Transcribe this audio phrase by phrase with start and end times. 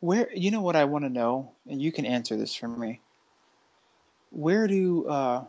[0.00, 3.00] Where you know what I want to know, and you can answer this for me.
[4.30, 5.44] Where do uh,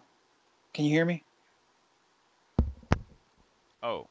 [0.73, 1.23] can you hear me?
[3.81, 4.07] Oh,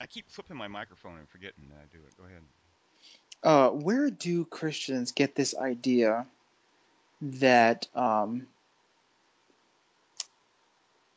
[0.00, 2.16] I keep flipping my microphone and forgetting that I do it.
[2.16, 2.42] Go ahead.
[3.42, 6.26] Uh, where do Christians get this idea
[7.20, 8.46] that um,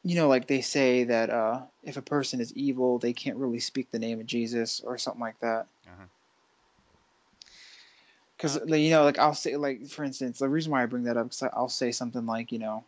[0.04, 3.60] you know, like they say that uh, if a person is evil, they can't really
[3.60, 5.68] speak the name of Jesus or something like that.
[5.88, 6.06] Uh-huh.
[8.42, 11.04] Because Uh, you know, like I'll say, like for instance, the reason why I bring
[11.04, 12.84] that up, because I'll say something like, you know,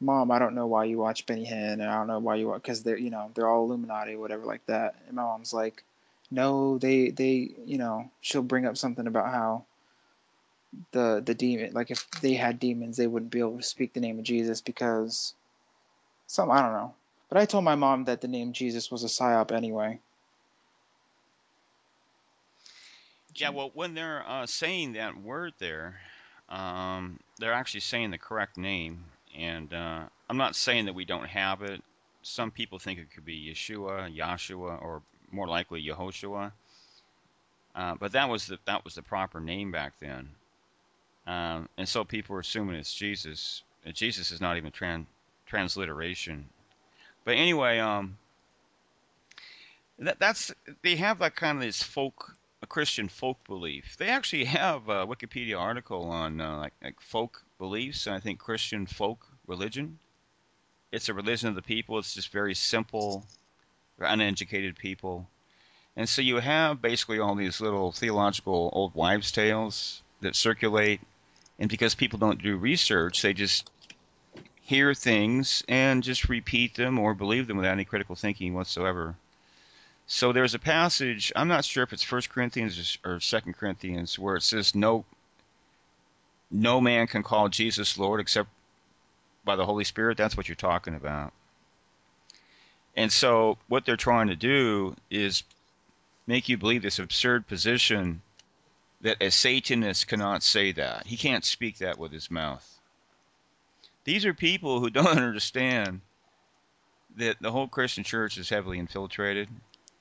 [0.00, 2.48] Mom, I don't know why you watch Benny Hinn, and I don't know why you
[2.48, 4.96] watch, because they're, you know, they're all Illuminati, whatever, like that.
[5.06, 5.84] And my mom's like,
[6.30, 9.64] no, they, they, you know, she'll bring up something about how
[10.90, 14.00] the the demon, like if they had demons, they wouldn't be able to speak the
[14.00, 15.34] name of Jesus because
[16.26, 16.94] some, I don't know.
[17.28, 20.00] But I told my mom that the name Jesus was a psyop anyway.
[23.34, 26.00] Yeah, well, when they're uh, saying that word there,
[26.48, 29.04] um, they're actually saying the correct name.
[29.36, 31.82] And uh, I'm not saying that we don't have it.
[32.22, 36.52] Some people think it could be Yeshua, Yahshua, or more likely Yehoshua.
[37.74, 40.30] Uh, but that was the that was the proper name back then.
[41.26, 43.62] Um, and so people are assuming it's Jesus.
[43.84, 45.06] And Jesus is not even tran-
[45.46, 46.48] transliteration.
[47.24, 48.16] But anyway, um,
[49.98, 53.96] that, that's they have that kind of this folk, a Christian folk belief.
[53.98, 58.38] They actually have a Wikipedia article on uh, like, like folk beliefs, and I think
[58.38, 59.98] Christian folk religion.
[60.90, 61.98] It's a religion of the people.
[61.98, 63.26] It's just very simple,
[63.98, 65.28] uneducated people,
[65.94, 71.00] and so you have basically all these little theological old wives' tales that circulate,
[71.58, 73.70] and because people don't do research, they just
[74.62, 79.16] hear things and just repeat them or believe them without any critical thinking whatsoever.
[80.06, 84.36] So there's a passage, I'm not sure if it's First Corinthians or Second Corinthians, where
[84.36, 85.04] it says no
[86.50, 88.48] no man can call Jesus Lord except
[89.44, 90.16] by the Holy Spirit.
[90.16, 91.32] That's what you're talking about.
[92.96, 95.42] And so what they're trying to do is
[96.26, 98.22] make you believe this absurd position
[99.00, 101.06] that a Satanist cannot say that.
[101.06, 102.64] He can't speak that with his mouth.
[104.04, 106.02] These are people who don't understand
[107.16, 109.48] that the whole Christian church is heavily infiltrated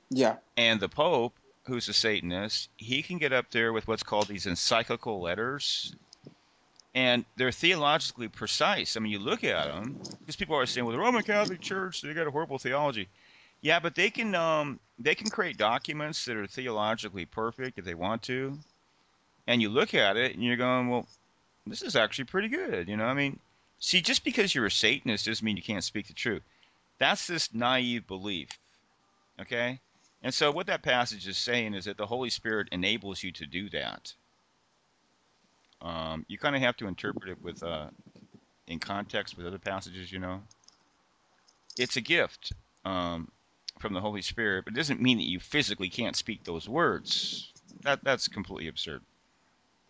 [0.10, 1.34] Yeah, And the Pope,
[1.64, 5.96] who's a Satanist, he can get up there with what's called these encyclical letters.
[6.96, 8.96] And they're theologically precise.
[8.96, 12.02] I mean, you look at them, because people are saying, well, the Roman Catholic Church,
[12.02, 13.08] they got a horrible theology.
[13.62, 17.96] Yeah, but they can um, they can create documents that are theologically perfect if they
[17.96, 18.60] want to.
[19.48, 21.08] And you look at it and you're going, well,
[21.66, 22.88] this is actually pretty good.
[22.90, 23.40] You know, I mean,
[23.80, 26.44] see, just because you're a Satanist doesn't mean you can't speak the truth.
[27.00, 28.50] That's this naive belief.
[29.40, 29.80] Okay?
[30.24, 33.46] And so what that passage is saying is that the Holy Spirit enables you to
[33.46, 34.14] do that.
[35.82, 37.88] Um, you kind of have to interpret it with uh,
[38.68, 40.42] in context with other passages, you know.
[41.78, 42.54] It's a gift
[42.86, 43.30] um,
[43.80, 47.52] from the Holy Spirit, but it doesn't mean that you physically can't speak those words.
[47.82, 49.02] That that's completely absurd.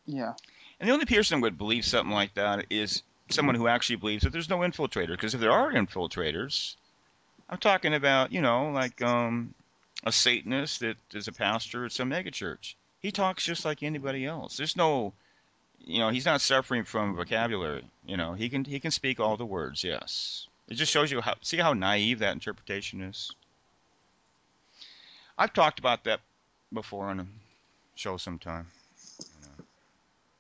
[0.08, 0.34] yeah,
[0.80, 4.24] And the only person who would believe something like that is someone who actually believes
[4.24, 5.10] that there's no infiltrator.
[5.10, 6.76] Because if there are infiltrators,
[7.50, 9.54] I'm talking about, you know, like um,
[10.04, 12.76] a Satanist that is a pastor at some megachurch.
[13.00, 14.58] He talks just like anybody else.
[14.58, 15.14] There's no,
[15.86, 17.86] you know, he's not suffering from vocabulary.
[18.06, 19.84] You know, he can he can speak all the words.
[19.84, 23.32] Yes, it just shows you how see how naive that interpretation is.
[25.38, 26.20] I've talked about that
[26.72, 27.28] before on a
[27.96, 28.68] show sometime.
[29.20, 29.66] You know,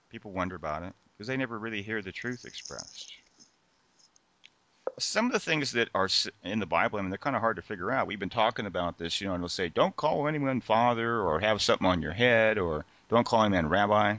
[0.09, 3.13] people wonder about it because they never really hear the truth expressed.
[4.99, 6.09] Some of the things that are
[6.43, 8.07] in the Bible, I mean, they're kind of hard to figure out.
[8.07, 11.39] We've been talking about this, you know, and they'll say, don't call anyone father or
[11.39, 14.17] have something on your head or don't call anyone rabbi.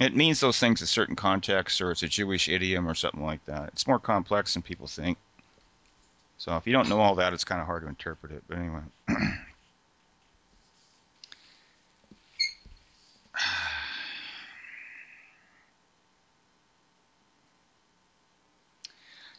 [0.00, 3.44] It means those things in certain contexts or it's a Jewish idiom or something like
[3.46, 3.70] that.
[3.72, 5.18] It's more complex than people think.
[6.38, 8.44] So if you don't know all that, it's kind of hard to interpret it.
[8.48, 8.82] But anyway.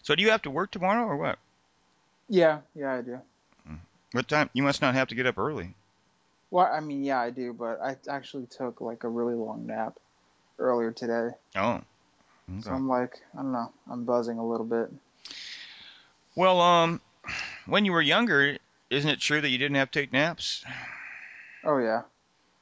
[0.09, 1.37] so do you have to work tomorrow or what?
[2.29, 2.93] yeah, yeah.
[2.95, 3.19] I do.
[4.11, 4.49] What time?
[4.53, 5.75] You must not have to get up early.
[6.49, 9.99] Well, I mean, yeah, I do, but I actually took like a really long nap
[10.57, 11.29] earlier today.
[11.55, 11.81] Oh.
[12.61, 14.91] So I'm like, I don't know, I'm buzzing a little bit.
[16.35, 17.01] Well, um,
[17.67, 18.57] when you were younger,
[18.89, 20.65] isn't it true that you didn't have to take naps?
[21.63, 22.01] Oh yeah.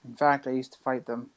[0.05, 1.29] In fact, I used to fight them.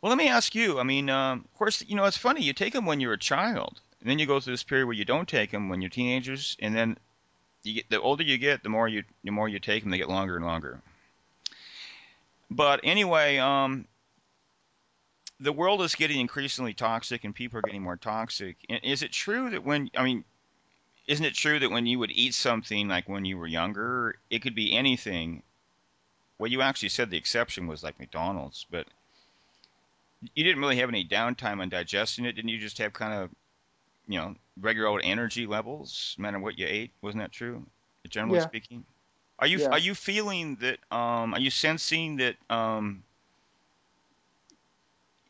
[0.00, 0.78] Well, let me ask you.
[0.78, 2.42] I mean, um, of course, you know it's funny.
[2.42, 4.96] You take them when you're a child, and then you go through this period where
[4.96, 6.98] you don't take them when you're teenagers, and then
[7.64, 10.08] get the older you get, the more you the more you take them, they get
[10.08, 10.80] longer and longer.
[12.50, 13.86] But anyway, um,
[15.40, 18.56] the world is getting increasingly toxic and people are getting more toxic.
[18.68, 20.24] And is it true that when I mean,
[21.06, 24.42] isn't it true that when you would eat something like when you were younger, it
[24.42, 25.42] could be anything?
[26.38, 28.86] Well, you actually said the exception was like McDonald's, but
[30.34, 32.32] you didn't really have any downtime on digesting it.
[32.32, 33.30] Didn't you just have kind of,
[34.06, 36.92] you know, regular old energy levels, no matter what you ate?
[37.02, 37.64] Wasn't that true?
[38.08, 38.84] Generally Yeah, speaking,
[39.38, 39.68] are you yeah.
[39.68, 40.78] are you feeling that?
[40.90, 42.36] Um, are you sensing that?
[42.50, 43.04] Um,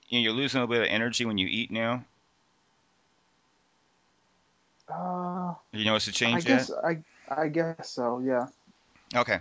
[0.08, 2.04] you know, you're losing a little bit of energy when you eat now.
[4.88, 6.56] Uh, you notice a change yet?
[6.58, 6.98] guess I
[7.28, 8.20] I guess so.
[8.20, 8.46] Yeah.
[9.14, 9.40] Okay.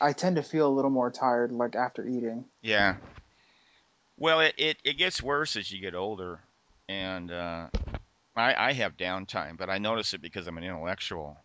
[0.00, 2.44] I tend to feel a little more tired like after eating.
[2.62, 2.96] Yeah.
[4.18, 6.40] Well, it, it, it gets worse as you get older,
[6.88, 7.68] and uh,
[8.36, 11.36] I I have downtime, but I notice it because I'm an intellectual,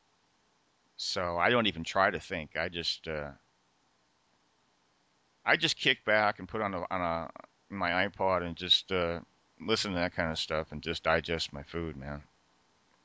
[0.98, 2.58] so I don't even try to think.
[2.58, 3.32] I just uh,
[5.46, 7.30] I just kick back and put on a on a
[7.70, 9.20] my iPod and just uh,
[9.60, 12.24] listen to that kind of stuff and just digest my food, man,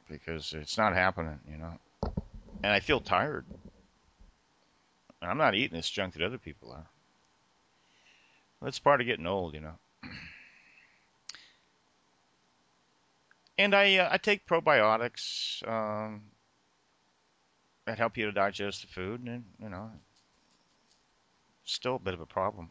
[0.09, 1.79] because it's not happening, you know.
[2.63, 3.45] And I feel tired.
[5.21, 6.87] And I'm not eating this junk that other people are.
[8.63, 9.75] That's part of getting old, you know.
[13.57, 16.23] And I uh, I take probiotics um,
[17.87, 19.91] that help you to digest the food, and you know,
[21.65, 22.71] still a bit of a problem.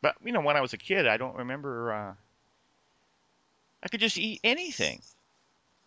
[0.00, 1.92] But you know, when I was a kid, I don't remember.
[1.92, 2.14] Uh,
[3.84, 5.02] I could just eat anything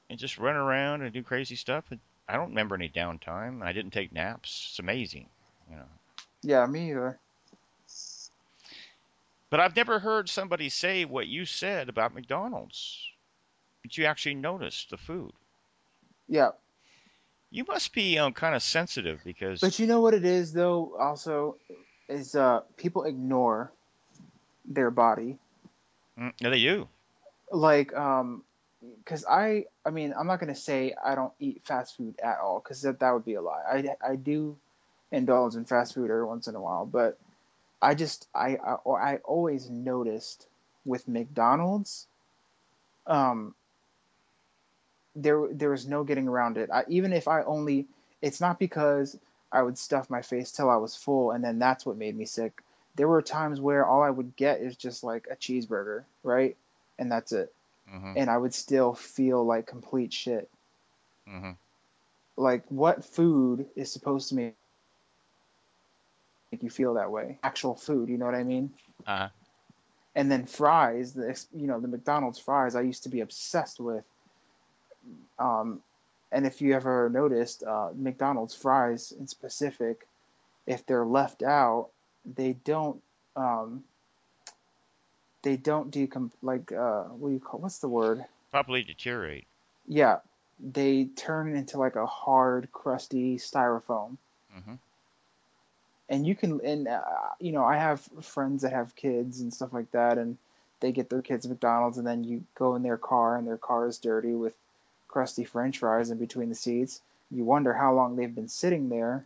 [0.10, 1.86] and just run around and do crazy stuff.
[1.92, 3.64] And I don't remember any downtime.
[3.64, 4.68] I didn't take naps.
[4.70, 5.28] It's amazing,
[5.70, 5.86] you know.
[6.42, 7.20] Yeah, me either.
[9.50, 13.00] But I've never heard somebody say what you said about McDonald's.
[13.86, 15.32] That you actually noticed the food.
[16.28, 16.54] Yeah.
[17.52, 20.98] You must be um, kind of sensitive because But you know what it is though
[21.00, 21.58] also
[22.10, 23.72] is uh people ignore
[24.66, 25.38] their body.
[26.18, 26.90] mm, yeah, they do.
[27.52, 28.44] Like um
[29.06, 32.40] cuz I I mean, I'm not going to say I don't eat fast food at
[32.40, 33.62] all cuz that that would be a lie.
[34.02, 34.58] I I do
[35.12, 37.20] indulge in fast food every once in a while, but
[37.84, 40.48] I just I I, I always noticed
[40.86, 42.08] with McDonald's
[43.06, 43.54] um
[45.16, 46.70] there there was no getting around it.
[46.72, 47.88] I, even if I only,
[48.22, 49.18] it's not because
[49.52, 52.26] I would stuff my face till I was full, and then that's what made me
[52.26, 52.62] sick.
[52.96, 56.58] There were times where all I would get is just like a cheeseburger, right,
[57.00, 57.54] and that's it,
[57.88, 60.50] hmm and I would still feel like complete shit.
[61.28, 61.52] hmm
[62.38, 65.64] Like what food is supposed to make you feel that way?
[67.44, 68.72] Actual food, you know what I mean?
[69.08, 69.30] Uh-huh.
[70.16, 74.04] And then fries, the you know the McDonald's fries, I used to be obsessed with.
[75.40, 75.82] Um,
[76.32, 80.08] and if you ever noticed, uh, McDonald's fries in specific,
[80.66, 81.90] if they're left out,
[82.26, 83.02] they don't
[83.36, 83.84] um,
[85.44, 88.26] they don't decom like uh, what do you call what's the word?
[88.52, 89.46] Probably deteriorate.
[89.88, 90.18] Yeah,
[90.60, 94.18] they turn into like a hard, crusty styrofoam.
[94.52, 94.76] hmm
[96.10, 97.02] And you can and uh,
[97.40, 100.38] you know I have friends that have kids and stuff like that, and
[100.80, 103.88] they get their kids McDonald's, and then you go in their car, and their car
[103.88, 104.54] is dirty with
[105.16, 107.02] crusty French fries in between the seats.
[107.32, 109.26] You wonder how long they've been sitting there,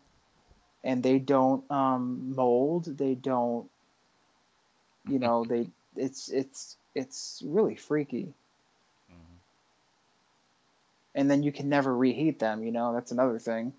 [0.83, 2.85] and they don't um, mold.
[2.85, 3.67] They don't
[5.07, 8.27] you know they it's it's it's really freaky
[9.09, 9.35] hmm
[11.15, 13.73] and then you can never reheat them you know that's another thing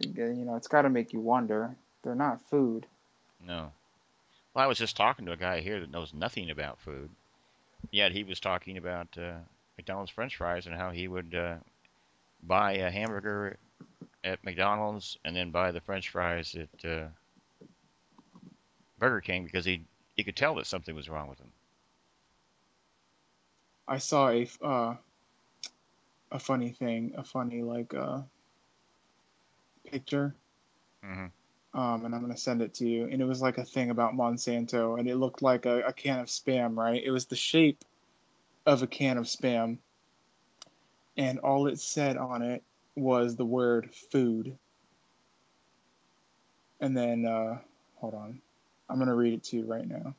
[0.00, 1.74] you know it's got to make you wonder
[2.04, 2.86] they're not food
[3.44, 3.72] No.
[4.54, 7.10] Well, I was just talking to a guy here that knows nothing about food.
[7.90, 9.38] Yet he was talking about uh,
[9.76, 11.56] McDonald's French fries and how he would uh,
[12.42, 13.58] buy a hamburger
[14.24, 17.08] at McDonald's and then buy the French fries at uh,
[18.98, 21.52] Burger King because he he could tell that something was wrong with them.
[23.88, 24.96] i saw a uh,
[26.30, 28.22] a funny thing a funny like uh
[29.84, 30.36] picture
[31.02, 31.26] hmm
[31.76, 33.04] um and i'm to send it to you.
[33.04, 36.18] And it was like a thing about monsanto and it looked like a, a can
[36.18, 37.02] of spam right?
[37.04, 37.84] It was the shape
[38.64, 39.78] of a can of spam.
[41.16, 42.64] And all it said on it
[42.96, 44.58] was the word food.
[46.80, 47.58] And then uh
[47.96, 48.40] hold on.
[48.88, 50.14] I'm to read it to you right now.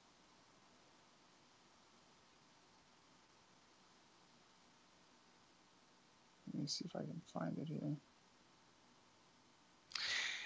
[6.54, 7.96] Let me see if I can find it here.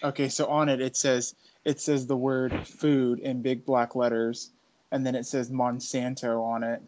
[0.03, 4.49] Okay, so on it it says it says the word food in big black letters,
[4.91, 6.81] and then it says Monsanto on it,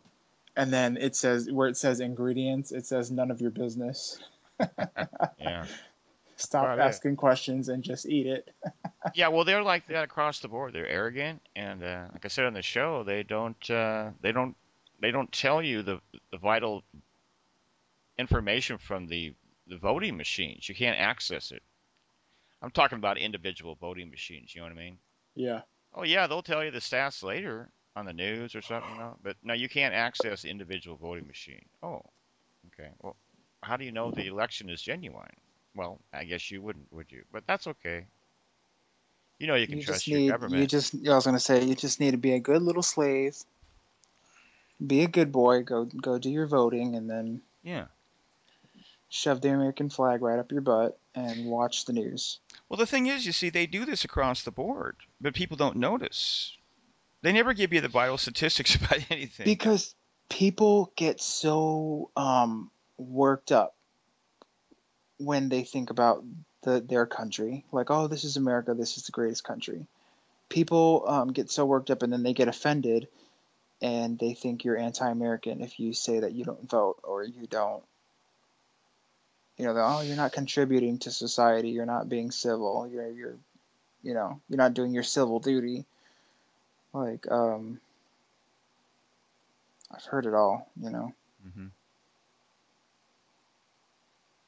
[0.55, 4.19] and then it says where it says ingredients, it says none of your business.
[5.39, 5.65] Yeah.
[6.37, 6.81] Stop about it.
[6.81, 8.49] asking questions and just eat it.
[9.15, 10.71] Yeah, well, they're like that across the board.
[10.71, 14.55] They're arrogant, and uh, like I said on the show, they don't uh, they don't
[15.01, 15.99] they don't tell you the
[16.31, 16.83] the vital
[18.17, 19.33] information from the
[19.67, 20.69] the voting machines.
[20.69, 21.61] You can't access it.
[22.63, 24.55] I'm talking about individual voting machines.
[24.55, 24.97] You know what I mean?
[25.35, 25.61] Yeah.
[25.93, 29.17] Oh yeah, they'll tell you the stats later on the news or something, you know?
[29.23, 31.65] but no, you can't access the individual voting machine.
[31.83, 32.01] Oh,
[32.67, 32.89] okay.
[33.01, 33.17] Well,
[33.61, 35.27] how do you know the election is genuine?
[35.75, 37.23] Well, I guess you wouldn't, would you?
[37.31, 38.05] But that's okay.
[39.39, 40.27] You know you can You trust just your need.
[40.29, 40.61] government.
[40.61, 40.95] You just.
[41.07, 41.63] I was gonna say.
[41.65, 43.35] You just need to be a good little slave.
[44.85, 45.63] Be a good boy.
[45.63, 45.85] Go.
[45.85, 47.87] Go do your voting, and then Yeah.
[49.09, 52.39] shove the American flag right up your butt and watch the news.
[52.69, 55.77] Well, the thing is, you see, they do this across the board, but people don't
[55.77, 56.57] notice.
[57.21, 59.45] They never give you the vital statistics about anything.
[59.45, 59.95] Because
[60.29, 63.75] people get so um, worked up
[65.17, 66.23] when they think about
[66.63, 67.65] the, their country.
[67.71, 68.73] Like, oh, this is America.
[68.73, 69.87] This is the greatest country.
[70.49, 73.07] People um, get so worked up and then they get offended
[73.81, 77.83] and they think you're anti-American if you say that you don't vote or you don't.
[79.57, 81.69] You know, oh, you're not contributing to society.
[81.69, 82.87] You're not being civil.
[82.91, 83.35] You're, you're,
[84.01, 85.85] you know, you're not doing your civil duty.
[86.93, 87.79] Like, um,
[89.91, 90.69] I've heard it all.
[90.81, 91.13] You know.
[91.53, 91.67] hmm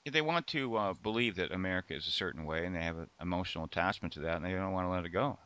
[0.05, 2.97] If They want to uh, believe that America is a certain way, and they have
[2.97, 5.37] an emotional attachment to that, and they don't want to let it go.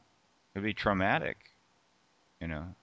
[0.54, 1.38] It'd be traumatic,
[2.42, 2.76] you know.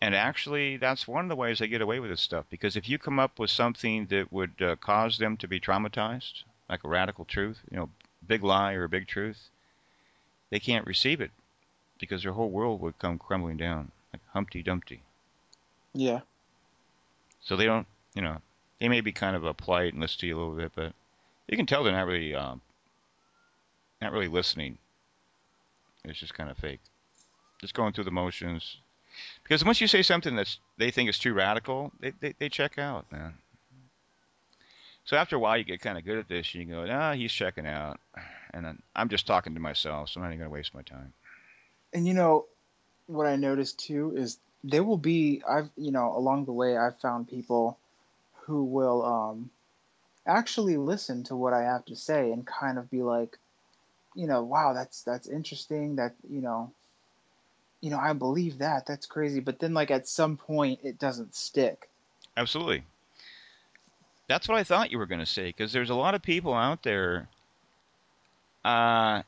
[0.00, 2.44] And actually, that's one of the ways they get away with this stuff.
[2.50, 6.44] Because if you come up with something that would uh, cause them to be traumatized,
[6.68, 7.90] like a radical truth, you know,
[8.26, 9.48] big lie or a big truth,
[10.50, 11.30] they can't receive it
[11.98, 15.02] because their whole world would come crumbling down like Humpty Dumpty.
[15.94, 16.20] Yeah.
[17.40, 18.38] So they don't, you know,
[18.78, 20.92] they may be kind of a polite and listen to you a little bit, but
[21.48, 22.60] you can tell they're not really, um,
[24.00, 24.78] not really listening.
[26.04, 26.80] It's just kind of fake,
[27.60, 28.78] just going through the motions.
[29.42, 32.78] Because once you say something that's they think is too radical, they they, they check
[32.78, 33.34] out, man.
[35.04, 37.14] So after a while, you get kind of good at this, and you go, ah,
[37.14, 37.98] he's checking out,
[38.52, 41.12] and then I'm just talking to myself, so I'm not even gonna waste my time.
[41.94, 42.46] And you know
[43.06, 47.00] what I noticed too is there will be I've you know along the way I've
[47.00, 47.78] found people
[48.42, 49.50] who will um
[50.26, 53.38] actually listen to what I have to say and kind of be like,
[54.14, 55.96] you know, wow, that's that's interesting.
[55.96, 56.72] That you know,
[57.80, 58.86] you know, I believe that.
[58.86, 59.40] That's crazy.
[59.40, 61.88] But then like at some point it doesn't stick.
[62.36, 62.84] Absolutely.
[64.28, 66.52] That's what I thought you were going to say, because there's a lot of people
[66.54, 67.28] out there.
[68.64, 69.22] Uh,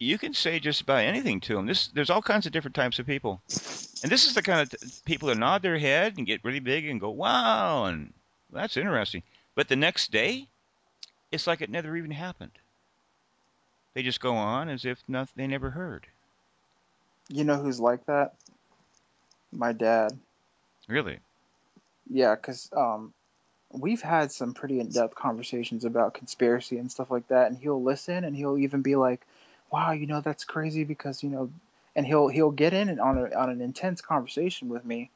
[0.00, 1.66] you can say just about anything to them.
[1.66, 5.04] This, there's all kinds of different types of people, and this is the kind of
[5.04, 8.12] people that nod their head and get really big and go, "Wow," and
[8.50, 9.22] that's interesting.
[9.54, 10.48] But the next day,
[11.30, 12.52] it's like it never even happened.
[13.94, 16.08] They just go on as if nothing they never heard.
[17.32, 18.34] You know who's like that?
[19.50, 20.18] My dad.
[20.86, 21.20] Really?
[22.10, 23.14] Yeah, because um,
[23.72, 28.24] we've had some pretty in-depth conversations about conspiracy and stuff like that, and he'll listen
[28.24, 29.26] and he'll even be like,
[29.70, 31.50] "Wow, you know that's crazy because you know,"
[31.96, 35.10] and he'll he'll get in on a, on an intense conversation with me,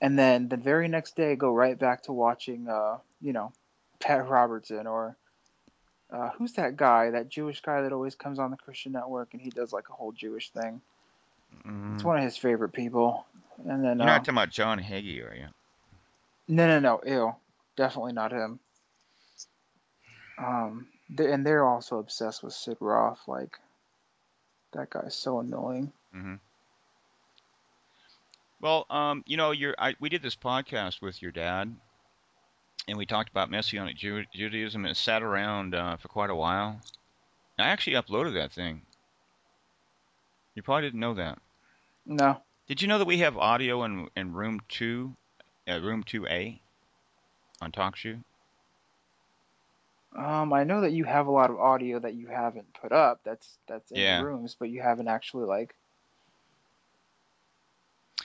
[0.00, 3.52] and then the very next day go right back to watching, uh, you know,
[4.00, 5.16] Pat Robertson or
[6.10, 9.40] uh, who's that guy, that Jewish guy that always comes on the Christian Network and
[9.40, 10.80] he does like a whole Jewish thing.
[11.66, 13.26] Mm, It's one of his favorite people.
[13.66, 15.46] And then you're uh, not talking about John Hagee, are you?
[16.48, 17.34] no, no, no, ew,
[17.76, 18.60] definitely not him.
[20.38, 23.20] Um, they, and they're also obsessed with Sid Roth.
[23.26, 23.58] Like
[24.72, 25.92] that guy's so annoying.
[26.14, 26.34] Mm-hmm.
[28.60, 31.74] Well, um, you know, you're, I, we did this podcast with your dad,
[32.88, 36.34] and we talked about Messianic Ju- Judaism, and it sat around uh, for quite a
[36.34, 36.80] while.
[37.58, 38.82] I actually uploaded that thing.
[40.56, 41.38] You probably didn't know that.
[42.06, 45.16] No, Did you know that we have audio in, in room two,
[45.68, 46.60] uh, room two A,
[47.62, 48.22] on TalkShoe?
[50.16, 53.20] um, I know that you have a lot of audio that you haven't put up.
[53.24, 54.16] That's that's in Yeah.
[54.16, 55.74] rooms, but you haven't actually like,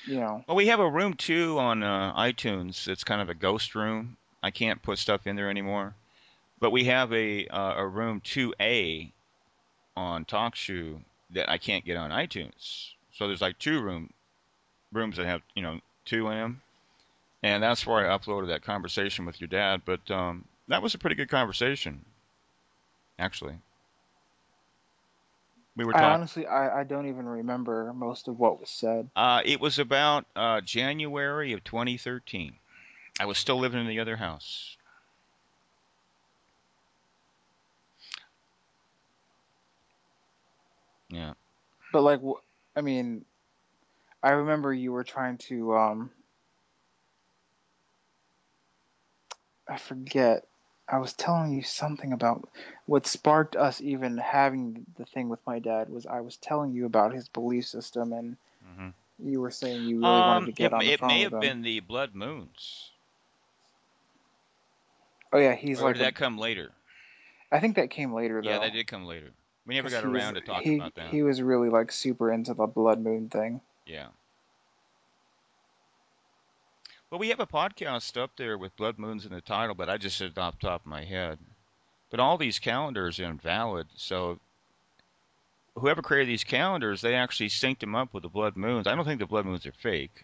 [0.06, 0.46] you know.
[0.48, 2.88] Well, we have a room two on uh, iTunes.
[2.88, 4.18] It's kind of a ghost room.
[4.44, 5.96] I can't put stuff in there anymore.
[6.60, 9.12] But we have a uh, a room two A
[9.98, 11.02] on TalkShoe
[11.34, 12.92] that I can't get on iTunes.
[13.14, 14.12] So there's like two room
[14.92, 16.62] rooms that have you know two in them,
[17.44, 19.82] and that's where I uploaded that conversation with your dad.
[19.86, 22.06] But um, that was a pretty good conversation,
[23.20, 23.56] actually.
[25.76, 26.14] We were I talking.
[26.14, 29.10] honestly, I, I don't even remember most of what was said.
[29.16, 32.56] Uh, it was about uh, January of 2013.
[33.20, 34.76] I was still living in the other house.
[41.12, 41.36] Yeah.
[41.91, 42.41] But like, wh-
[42.75, 43.25] I mean,
[44.24, 45.75] I remember you were trying to.
[45.77, 46.12] um
[49.70, 50.48] I forget.
[50.89, 52.50] I was telling you something about
[52.86, 56.86] what sparked us even having the thing with my dad was I was telling you
[56.86, 58.89] about his belief system and hmm
[59.20, 61.22] you were saying you really wanted Um, to it, get on the it phone may
[61.22, 62.91] have been the blood moons,
[65.34, 66.74] Oh yeah, he's or like did a, that come later?
[67.51, 68.50] I think that came later though.
[68.50, 69.34] Yeah, that did come later.
[69.65, 71.10] We never got he was- around to talking he, about that.
[71.10, 73.62] He was really like super into the blood moon thing.
[73.86, 74.08] Yeah.
[77.10, 79.98] Well, we have a podcast up there with blood moons in the title, but I
[79.98, 81.38] just said it off the top of my head.
[82.10, 84.39] But all these calendars are invalid, so
[85.75, 88.88] whoever created these calendars, they actually synced them up with the blood moons.
[88.88, 90.24] I don't think the blood moons are fake.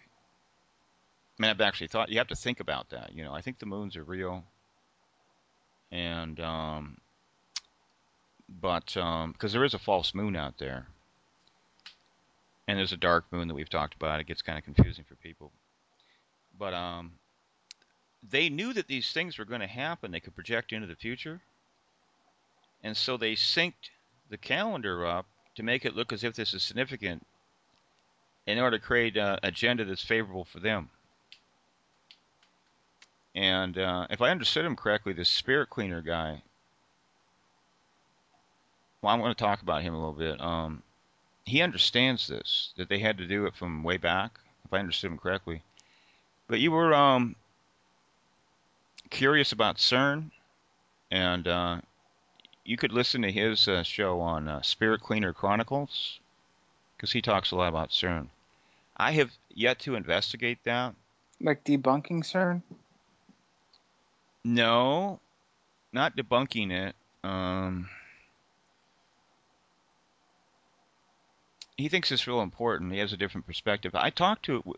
[1.37, 3.13] I mean, I've actually thought you have to think about that.
[3.13, 4.43] You know, I think the moons are real,
[5.91, 6.97] and um,
[8.49, 10.87] but um, because there is a false moon out there,
[12.67, 14.19] and there's a dark moon that we've talked about.
[14.19, 15.51] It gets kind of confusing for people,
[16.57, 17.13] but um,
[18.29, 20.11] they knew that these things were going to happen.
[20.11, 21.41] They could project into the future,
[22.83, 23.91] and so they synced
[24.29, 25.25] the calendar up
[25.55, 27.25] to make it look as if this is significant
[28.45, 30.89] in order to create an agenda that's favorable for them.
[33.35, 36.41] And uh, if I understood him correctly, this spirit cleaner guy,
[39.01, 40.41] well, I want to talk about him a little bit.
[40.41, 40.81] Um,
[41.45, 45.11] he understands this, that they had to do it from way back, if I understood
[45.11, 45.61] him correctly.
[46.47, 47.35] But you were um,
[49.09, 50.31] curious about CERN,
[51.11, 51.81] and uh,
[52.65, 56.19] you could listen to his uh, show on uh, Spirit Cleaner Chronicles,
[56.95, 58.27] because he talks a lot about CERN.
[58.97, 60.95] I have yet to investigate that.
[61.39, 62.61] Like debunking CERN?
[64.43, 65.19] No,
[65.93, 66.95] not debunking it.
[67.23, 67.89] Um,
[71.77, 72.91] he thinks it's real important.
[72.91, 73.93] He has a different perspective.
[73.95, 74.75] I talked to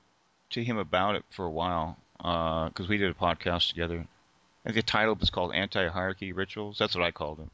[0.52, 4.06] to him about it for a while because we did a podcast together.
[4.66, 6.78] And the title was called Anti-Hierarchy Rituals.
[6.78, 7.48] That's what I called it.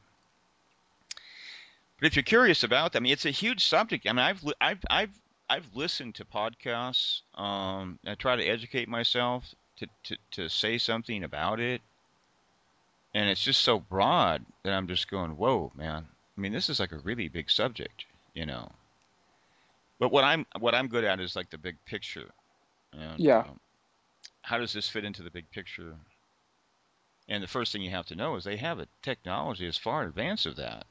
[1.99, 4.07] But if you're curious about that, I mean, it's a huge subject.
[4.07, 7.21] I mean, I've I've I've I've listened to podcasts.
[7.35, 11.81] Um, I try to educate myself to, to to say something about it,
[13.13, 16.07] and it's just so broad that I'm just going, whoa, man.
[16.37, 18.71] I mean, this is like a really big subject, you know.
[19.99, 22.29] But what I'm what I'm good at is like the big picture.
[22.93, 23.39] And, Yeah.
[23.39, 23.59] um,
[24.41, 25.95] how does this fit into the big picture?
[27.27, 30.03] And the first thing you have to know is they have a technology that's far
[30.03, 30.85] in advance of that.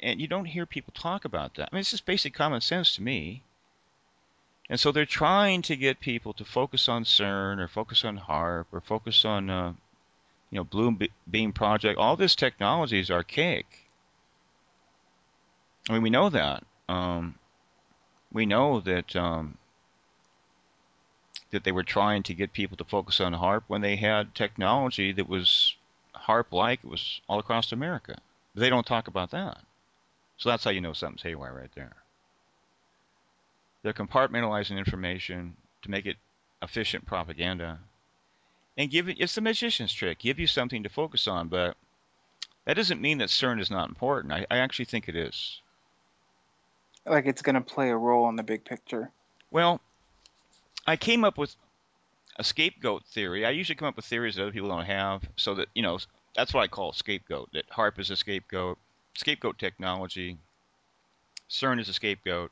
[0.00, 1.70] And you don't hear people talk about that.
[1.72, 3.42] I mean, it's just basic common sense to me.
[4.68, 8.66] And so they're trying to get people to focus on CERN or focus on HAARP
[8.72, 9.72] or focus on, uh,
[10.50, 11.98] you know, Be- Beam Project.
[11.98, 13.88] All this technology is archaic.
[15.88, 16.64] I mean, we know that.
[16.88, 17.36] Um,
[18.36, 19.56] we know that um,
[21.50, 25.10] that they were trying to get people to focus on HAARP when they had technology
[25.12, 25.74] that was
[26.14, 26.80] HAARP-like.
[26.84, 28.18] It was all across America.
[28.54, 29.58] But they don't talk about that.
[30.36, 31.96] So that's how you know something's haywire right there.
[33.82, 36.18] They're compartmentalizing information to make it
[36.60, 37.78] efficient propaganda.
[38.76, 40.18] And give it, it's the magician's trick.
[40.18, 41.74] Give you something to focus on, but
[42.66, 44.34] that doesn't mean that CERN is not important.
[44.34, 45.62] I, I actually think it is.
[47.06, 49.10] Like it's gonna play a role in the big picture.
[49.50, 49.80] Well,
[50.86, 51.54] I came up with
[52.36, 53.46] a scapegoat theory.
[53.46, 55.98] I usually come up with theories that other people don't have, so that you know
[56.34, 57.50] that's what I call scapegoat.
[57.52, 58.78] That HAARP is a scapegoat,
[59.14, 60.38] scapegoat technology.
[61.48, 62.50] CERN is a scapegoat,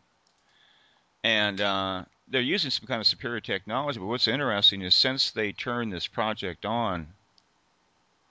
[1.25, 3.99] and uh, they're using some kind of superior technology.
[3.99, 7.09] But what's interesting is since they turned this project on,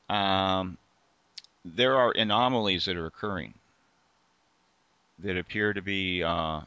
[0.09, 0.77] um,
[1.65, 3.53] there are anomalies that are occurring
[5.23, 6.61] that appear to be uh,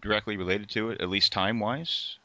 [0.00, 2.16] directly related to it, at least time-wise.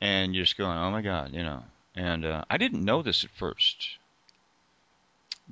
[0.00, 1.62] And you're just going, oh my God, you know.
[1.94, 3.98] And uh, I didn't know this at first,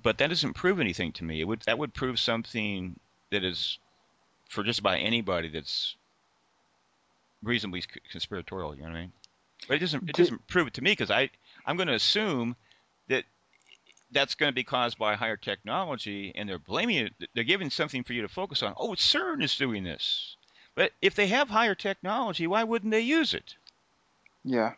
[0.03, 1.41] but that doesn't prove anything to me.
[1.41, 2.99] It would that would prove something
[3.31, 3.79] that is
[4.49, 5.95] for just about anybody that's
[7.43, 8.75] reasonably conspiratorial.
[8.75, 9.13] You know what I mean?
[9.69, 11.31] But it doesn't it doesn't prove it to me because I
[11.65, 12.57] I'm going to assume
[13.09, 13.25] that
[14.13, 17.15] that's going to be caused by higher technology, and they're blaming it.
[17.35, 18.75] They're giving something for you to focus on.
[18.77, 20.37] Oh, CERN is doing this.
[20.75, 23.55] But if they have higher technology, why wouldn't they use it?
[24.45, 24.73] Yeah.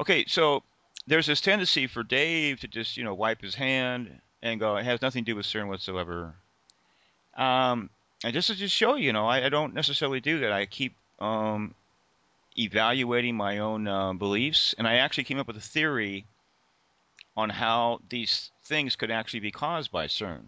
[0.00, 0.62] Okay, so
[1.06, 4.84] there's this tendency for Dave to just, you know, wipe his hand and go, it
[4.84, 6.34] has nothing to do with CERN whatsoever.
[7.36, 7.90] Um,
[8.24, 10.52] and just to just show you, you know, I, I don't necessarily do that.
[10.52, 11.74] I keep um,
[12.58, 16.26] evaluating my own uh, beliefs, and I actually came up with a theory
[17.38, 20.42] on how these things could actually be caused by CERN.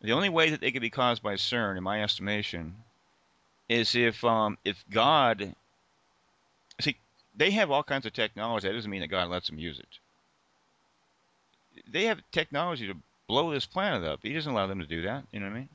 [0.00, 2.76] The only way that they could be caused by CERN, in my estimation,
[3.68, 5.56] is if um, if God
[6.80, 6.96] see
[7.36, 8.68] they have all kinds of technology.
[8.68, 9.98] That doesn't mean that God lets them use it.
[11.90, 12.94] They have technology to
[13.26, 14.20] blow this planet up.
[14.22, 15.24] He doesn't allow them to do that.
[15.32, 15.68] You know what I mean?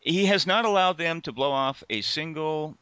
[0.00, 2.76] He has not allowed them to blow off a single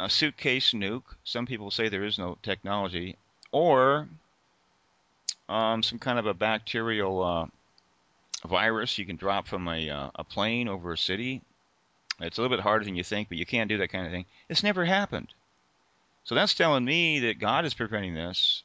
[0.00, 1.14] a suitcase nuke.
[1.22, 3.16] Some people say there is no technology,
[3.52, 4.08] or
[5.48, 7.46] um, some kind of a bacterial uh,
[8.46, 11.42] virus you can drop from a, uh, a plane over a city.
[12.20, 14.12] It's a little bit harder than you think, but you can't do that kind of
[14.12, 14.24] thing.
[14.48, 15.28] It's never happened.
[16.24, 18.62] So that's telling me that God is preventing this.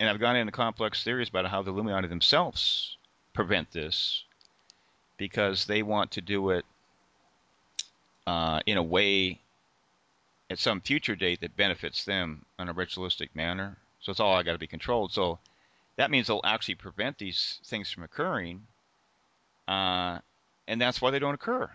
[0.00, 2.96] And I've gone into complex theories about how the Illuminati themselves
[3.32, 4.24] prevent this
[5.16, 6.64] because they want to do it
[8.26, 9.40] uh, in a way
[10.50, 13.76] at some future date that benefits them in a ritualistic manner.
[14.00, 15.12] So it's all I got to be controlled.
[15.12, 15.38] So
[15.96, 18.66] that means they'll actually prevent these things from occurring,
[19.68, 20.18] uh,
[20.66, 21.70] and that's why they don't occur.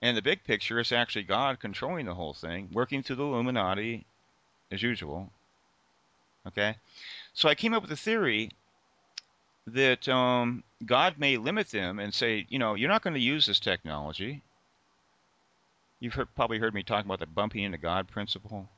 [0.00, 4.06] And the big picture is actually God controlling the whole thing, working through the Illuminati
[4.70, 5.30] as usual.
[6.46, 6.76] Okay?
[7.34, 8.50] So I came up with a theory
[9.66, 13.46] that um, God may limit them and say, you know, you're not going to use
[13.46, 14.42] this technology.
[16.00, 18.68] You've heard, probably heard me talk about the bumping into God principle.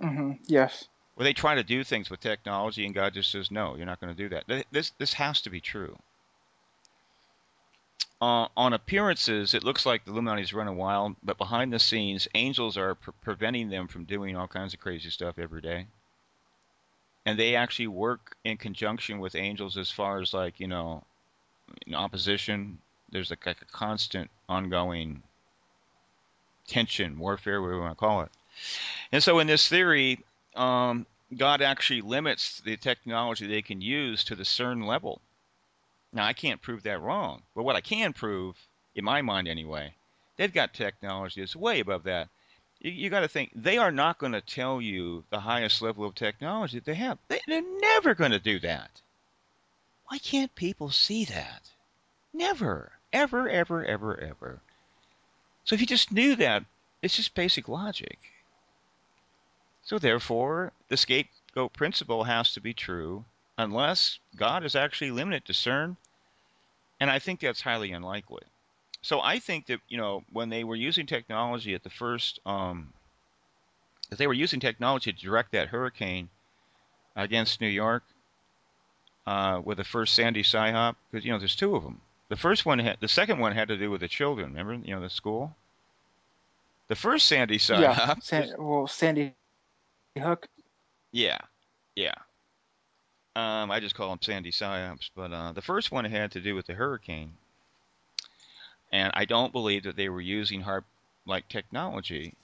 [0.00, 0.32] Mm-hmm.
[0.46, 0.86] Yes.
[1.18, 4.00] Where they try to do things with technology, and God just says, no, you're not
[4.00, 4.64] going to do that.
[4.70, 5.98] This, this has to be true.
[8.22, 12.76] Uh, on appearances, it looks like the Illuminati's running wild, but behind the scenes, angels
[12.76, 15.88] are pre- preventing them from doing all kinds of crazy stuff every day.
[17.26, 21.02] And they actually work in conjunction with angels as far as like you know,
[21.84, 22.78] in opposition.
[23.10, 25.24] There's like, like a constant, ongoing
[26.68, 28.30] tension, warfare, whatever you want to call it.
[29.10, 30.24] And so, in this theory,
[30.54, 31.06] um,
[31.36, 35.20] God actually limits the technology they can use to the CERN level.
[36.12, 38.56] Now, I can't prove that wrong, but what I can prove,
[38.94, 39.94] in my mind anyway,
[40.36, 42.28] they've got technology that's way above that.
[42.80, 46.06] You, you got to think they are not going to tell you the highest level
[46.06, 47.18] of technology that they have.
[47.28, 49.02] They, they're never going to do that.
[50.06, 51.62] Why can't people see that?
[52.32, 54.60] Never, ever, ever, ever, ever.
[55.64, 56.64] So if you just knew that,
[57.02, 58.18] it's just basic logic.
[59.88, 63.24] So therefore, the scapegoat principle has to be true
[63.56, 65.96] unless God is actually limited to CERN,
[67.00, 68.42] and I think that's highly unlikely.
[69.00, 72.92] So I think that you know when they were using technology at the first, um,
[74.12, 76.28] if they were using technology to direct that hurricane
[77.16, 78.02] against New York
[79.26, 82.02] uh, with the first Sandy Psyop, because you know there's two of them.
[82.28, 84.50] The first one, had, the second one had to do with the children.
[84.50, 85.56] Remember, you know, the school.
[86.88, 87.80] The first Sandy Psyop.
[87.80, 88.14] Yeah.
[88.20, 89.32] San- well, Sandy
[90.18, 90.48] Hook.
[91.12, 91.38] Yeah,
[91.96, 92.14] yeah.
[93.36, 96.54] Um, I just call them Sandy Psyops, but uh, the first one had to do
[96.54, 97.32] with the hurricane,
[98.90, 102.34] and I don't believe that they were using HAARP-like technology.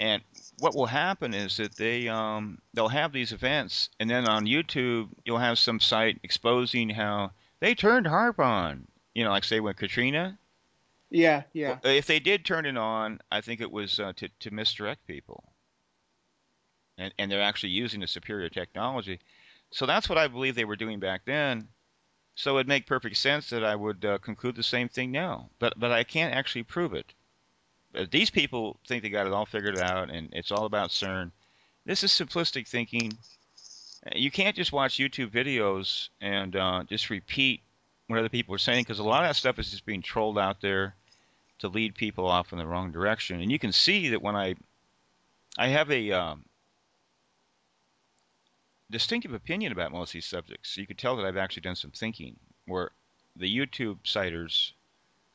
[0.00, 0.22] And
[0.58, 5.08] what will happen is that they um, they'll have these events, and then on YouTube
[5.24, 8.86] you'll have some site exposing how they turned HAARP on.
[9.14, 10.38] You know, like say when Katrina.
[11.10, 11.78] Yeah, yeah.
[11.84, 15.44] If they did turn it on, I think it was uh, to to misdirect people,
[16.98, 19.20] and and they're actually using a superior technology.
[19.70, 21.68] So that's what I believe they were doing back then.
[22.34, 25.50] So it'd make perfect sense that I would uh, conclude the same thing now.
[25.58, 27.12] But but I can't actually prove it.
[27.92, 31.30] But these people think they got it all figured out, and it's all about CERN.
[31.84, 33.12] This is simplistic thinking.
[34.14, 37.62] You can't just watch YouTube videos and uh, just repeat
[38.06, 40.38] what other people are saying because a lot of that stuff is just being trolled
[40.38, 40.96] out there
[41.58, 43.40] to lead people off in the wrong direction.
[43.40, 44.54] And you can see that when I
[45.56, 46.44] I have a um,
[48.92, 50.70] distinctive opinion about most of these subjects.
[50.70, 52.36] So you could tell that I've actually done some thinking.
[52.66, 52.90] Where
[53.34, 54.70] the YouTube citers,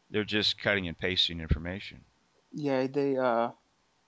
[0.09, 1.99] they're just cutting and pasting information.
[2.53, 3.49] Yeah, they uh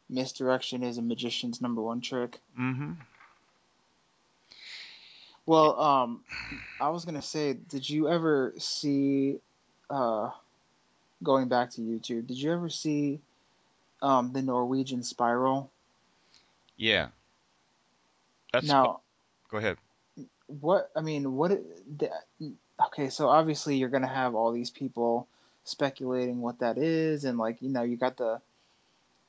[0.09, 2.39] misdirection is a magician's number one trick.
[2.57, 2.93] Mm-hmm.
[5.45, 6.23] Well, um
[6.79, 9.39] I was gonna say, did you ever see
[9.89, 10.29] uh
[11.21, 13.19] going back to YouTube, did you ever see
[14.01, 15.69] um the Norwegian spiral?
[16.77, 17.09] Yeah.
[18.53, 19.01] That's Now,
[19.49, 19.77] go ahead.
[20.47, 21.51] what I mean, what
[21.97, 22.09] the,
[22.87, 25.27] okay, so obviously you're gonna have all these people
[25.63, 28.41] speculating what that is, and like you know, you got the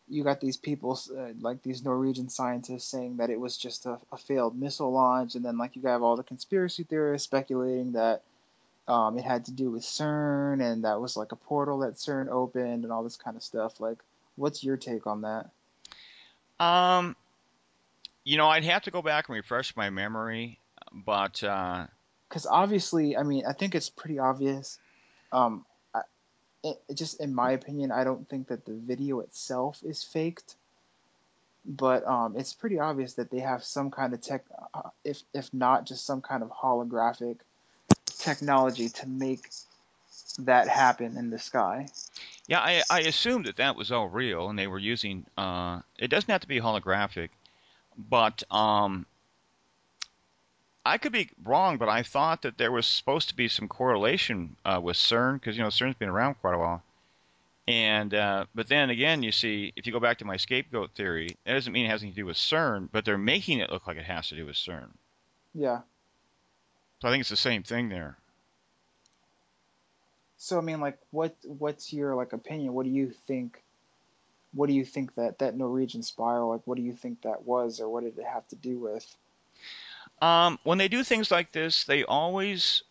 [0.08, 3.98] you got these people uh, like these Norwegian scientists saying that it was just a,
[4.10, 8.22] a failed missile launch, and then like you have all the conspiracy theorists speculating that
[8.88, 12.28] um, it had to do with CERN and that was like a portal that CERN
[12.28, 13.80] opened and all this kind of stuff.
[13.80, 13.98] Like,
[14.34, 15.50] what's your take on that?
[16.58, 17.16] Um,
[18.30, 20.60] you know, I'd have to go back and refresh my memory,
[20.92, 21.88] but uh,
[22.28, 24.78] Because obviously, I mean, I think it's pretty obvious.
[25.32, 26.02] Um, I,
[26.62, 30.54] it, just in my opinion, I don't think that the video itself is faked,
[31.64, 35.52] but um, it's pretty obvious that they have some kind of tech, uh, if if
[35.52, 37.38] not just some kind of holographic
[38.06, 39.50] technology to make
[40.38, 41.88] that happen in the sky.
[42.46, 45.26] Yeah, I, I assumed that that was all real, and they were using.
[45.36, 47.30] Uh, it doesn't have to be holographic,
[48.08, 49.06] but um,
[50.84, 54.56] I could be wrong, but I thought that there was supposed to be some correlation
[54.64, 56.82] uh, with CERN because you know CERN's been around quite a while.
[57.68, 61.36] And uh, but then again, you see, if you go back to my scapegoat theory,
[61.44, 63.86] that doesn't mean it has anything to do with CERN, but they're making it look
[63.86, 64.88] like it has to do with CERN.
[65.54, 65.80] Yeah.
[67.00, 68.16] So I think it's the same thing there.
[70.38, 72.72] So I mean, like, what what's your like opinion?
[72.72, 73.62] What do you think?
[74.52, 76.50] What do you think that that Norwegian spiral?
[76.50, 79.06] Like, what do you think that was, or what did it have to do with?
[80.20, 82.82] Um, when they do things like this, they always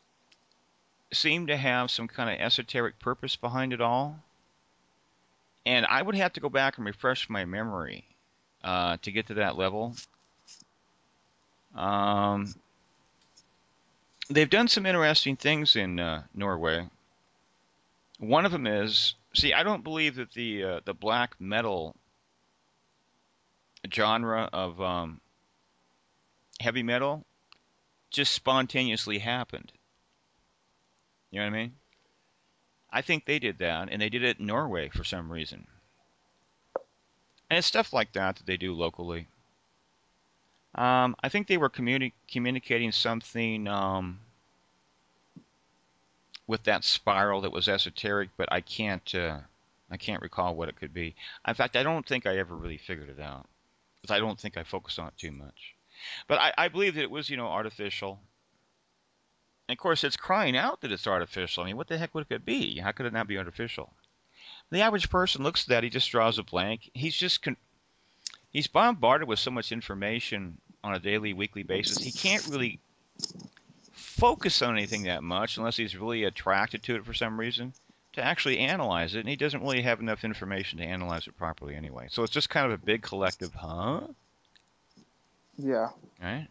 [1.12, 4.20] seem to have some kind of esoteric purpose behind it all.
[5.66, 8.06] And I would have to go back and refresh my memory
[8.64, 9.96] uh, to get to that level.
[11.76, 12.56] Um,
[14.30, 16.88] they've done some interesting things in uh, Norway.
[18.20, 21.96] One of them is, see, I don't believe that the uh, the black metal
[23.92, 25.22] genre of um,
[26.60, 27.26] heavy metal
[28.12, 29.72] just spontaneously happened.
[31.32, 31.76] You know what I mean?
[32.92, 35.68] I think they did that, and they did it in Norway for some reason.
[37.50, 39.28] And it's stuff like that that they do locally.
[40.76, 44.20] Um, I think they were communi- communicating something um,
[46.50, 49.38] with that spiral that was esoteric, but I can't uh,
[49.92, 51.16] I can't recall what it could be.
[51.48, 53.48] In fact, I don't think I ever really figured it out
[54.02, 55.76] because I don't think I focused on it too much.
[56.28, 58.20] But I, I believe that it was you know artificial.
[59.68, 61.64] And of course, it's crying out that it's artificial.
[61.64, 62.80] I mean, what the heck would it be?
[62.80, 63.94] How could it not be artificial?
[64.72, 66.90] The average person looks at that, he just draws a blank.
[66.96, 67.58] He's just con-
[68.52, 72.00] he's bombarded with so much information on a daily, weekly basis.
[72.00, 72.80] He can't really
[74.20, 77.74] focus on anything that much unless he's really attracted to it for some reason
[78.14, 79.20] to actually analyze it.
[79.20, 82.08] And he doesn't really have enough information to analyze it properly anyway.
[82.10, 84.02] So it's just kind of a big collective, huh?
[85.58, 85.90] Yeah.
[86.22, 86.48] Right?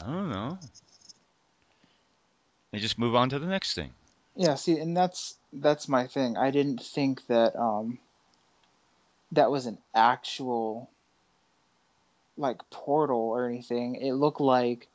[0.00, 0.58] I don't know.
[2.72, 3.90] They just move on to the next thing.
[4.34, 4.54] Yeah.
[4.54, 6.36] See, and that's that's my thing.
[6.36, 7.98] I didn't think that um
[9.32, 10.88] that was an actual
[12.36, 13.96] like portal or anything.
[13.96, 14.88] It looked like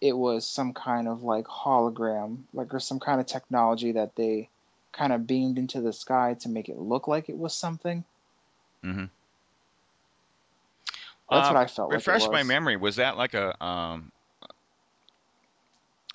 [0.00, 4.48] it was some kind of like hologram, like or some kind of technology that they
[4.92, 8.04] kind of beamed into the sky to make it look like it was something.
[8.84, 9.04] Mm-hmm.
[11.30, 12.76] That's what I felt refresh like my memory.
[12.76, 14.10] Was that like a um,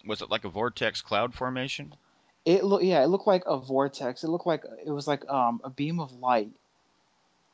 [0.05, 1.93] was it like a vortex cloud formation?
[2.43, 4.23] It look yeah, it looked like a vortex.
[4.23, 6.49] It looked like it was like um a beam of light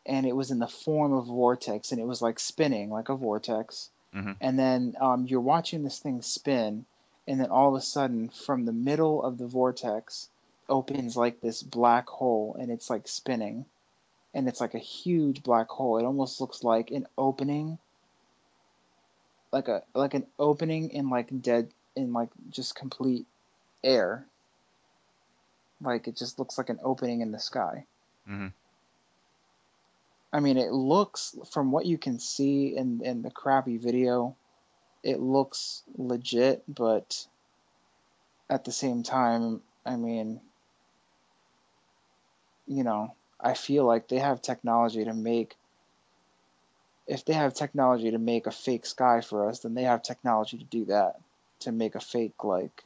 [0.05, 3.15] and it was in the form of vortex and it was like spinning like a
[3.15, 3.89] vortex.
[4.13, 4.36] Mhm.
[4.41, 6.86] And then um, you're watching this thing spin
[7.28, 10.30] and then all of a sudden from the middle of the vortex
[10.67, 13.65] opens like this black hole and it's like spinning
[14.34, 15.97] and it's like a huge black hole.
[15.97, 17.78] It almost looks like an opening
[19.52, 23.26] like a like an opening in like dead in like just complete
[23.84, 24.26] air.
[25.82, 27.86] Like it just looks like an opening in the sky.
[28.30, 28.47] Mm-hmm.
[30.33, 34.35] I mean, it looks from what you can see in in the crappy video,
[35.03, 37.25] it looks legit, but
[38.49, 40.41] at the same time, I mean,
[42.67, 45.55] you know, I feel like they have technology to make
[47.07, 50.57] if they have technology to make a fake sky for us, then they have technology
[50.57, 51.19] to do that,
[51.59, 52.83] to make a fake like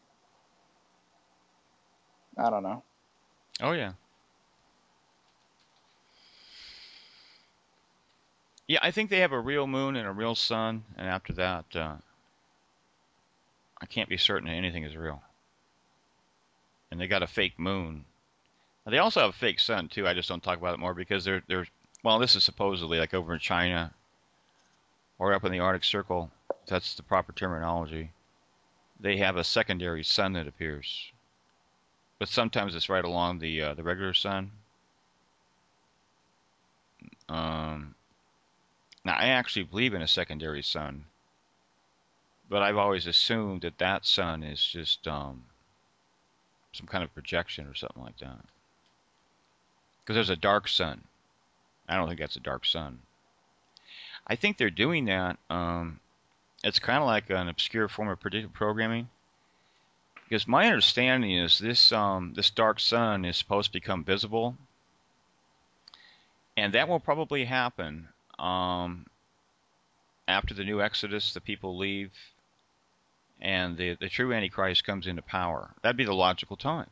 [2.37, 2.83] I don't know.
[3.61, 3.93] Oh yeah.
[8.67, 11.65] Yeah, I think they have a real moon and a real sun, and after that,
[11.75, 11.97] uh,
[13.79, 15.21] I can't be certain that anything is real.
[16.89, 18.05] And they got a fake moon.
[18.85, 20.07] They also have a fake sun too.
[20.07, 21.67] I just don't talk about it more because they're they're
[22.03, 23.93] well, this is supposedly like over in China
[25.17, 26.31] or up in the Arctic Circle.
[26.67, 28.11] That's the proper terminology.
[28.99, 31.11] They have a secondary sun that appears,
[32.19, 34.51] but sometimes it's right along the uh, the regular sun.
[37.27, 37.95] Um,
[39.05, 41.05] now I actually believe in a secondary sun,
[42.49, 45.43] but I've always assumed that that sun is just um,
[46.73, 48.39] some kind of projection or something like that.
[49.99, 51.01] Because there's a dark sun.
[51.87, 52.99] I don't think that's a dark sun.
[54.25, 55.37] I think they're doing that.
[55.51, 55.99] Um,
[56.63, 59.07] it's kind of like an obscure form of predictive programming.
[60.23, 64.57] Because my understanding is this um, this dark sun is supposed to become visible,
[66.57, 68.07] and that will probably happen
[68.39, 69.05] um,
[70.27, 71.33] after the new Exodus.
[71.33, 72.11] The people leave,
[73.41, 75.73] and the the true Antichrist comes into power.
[75.81, 76.89] That'd be the logical time,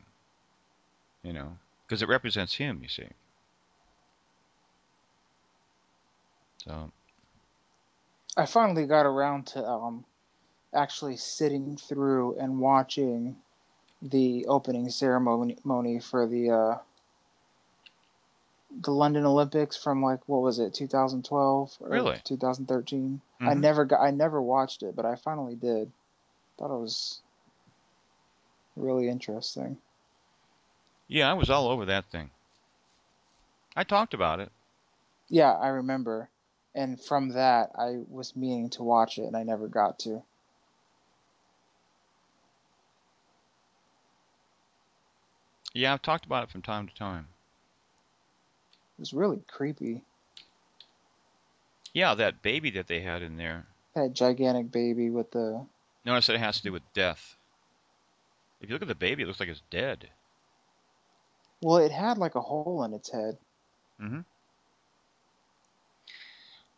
[1.22, 2.80] you know, because it represents him.
[2.82, 3.08] You see.
[6.64, 6.90] So
[8.36, 10.04] I finally got around to um,
[10.74, 13.36] actually sitting through and watching
[14.02, 16.78] the opening ceremony for the uh,
[18.80, 22.20] the London Olympics from like what was it 2012 or Really?
[22.24, 23.20] 2013.
[23.40, 23.60] I Mhm.
[23.60, 25.92] never got I never watched it, but I finally did.
[26.58, 27.20] Thought it was
[28.76, 29.78] really interesting.
[31.08, 32.30] yeah, I was all over that thing.
[33.76, 34.50] I talked about it.
[35.28, 36.30] Yeah, I remember.
[36.74, 40.22] And from that, I was meaning to watch it and I never got to.
[45.74, 47.33] Yeah, I've talked about it from time to time.
[48.98, 50.02] Was really creepy.
[51.92, 53.66] Yeah, that baby that they had in there.
[53.94, 55.64] That gigantic baby with the
[56.04, 57.36] Notice that it has to do with death.
[58.60, 60.08] If you look at the baby, it looks like it's dead.
[61.62, 63.38] well, it had like a hole in its head.
[64.00, 64.20] Mm-hmm.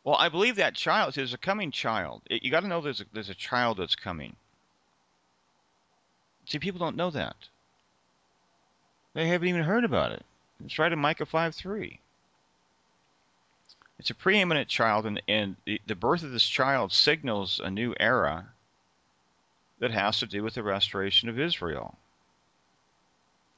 [0.05, 1.15] Well, I believe that child.
[1.15, 2.23] There's a coming child.
[2.31, 4.37] It- you got to know there's a, there's a child that's coming.
[6.47, 7.37] See, people don't know that.
[9.15, 10.25] They haven't even heard about it.
[10.65, 11.99] It's right in Micah 5:3.
[13.99, 18.49] It's a preeminent child, and, and the, birth of this child signals a new era
[19.79, 21.97] that has to do with the restoration of Israel.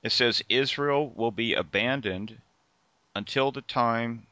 [0.03, 2.41] It says Israel will be abandoned
[3.17, 4.27] until the time,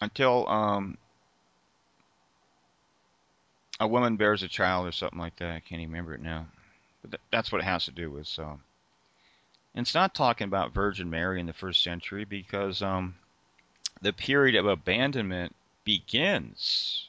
[0.00, 0.96] until um,
[3.78, 5.50] a woman bears a child or something like that.
[5.50, 6.46] I can't even remember it now.
[7.02, 8.26] But th- that's what it has to do with.
[8.26, 8.60] So,
[9.74, 13.14] and it's not talking about Virgin Mary in the first century because um,
[14.00, 15.54] the period of abandonment
[15.84, 17.08] begins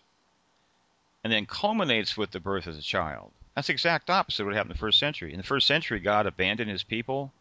[1.23, 3.31] and then culminates with the birth of the child.
[3.55, 5.31] That's the exact opposite of what happened in the first century.
[5.31, 7.31] In the first century, God abandoned his people,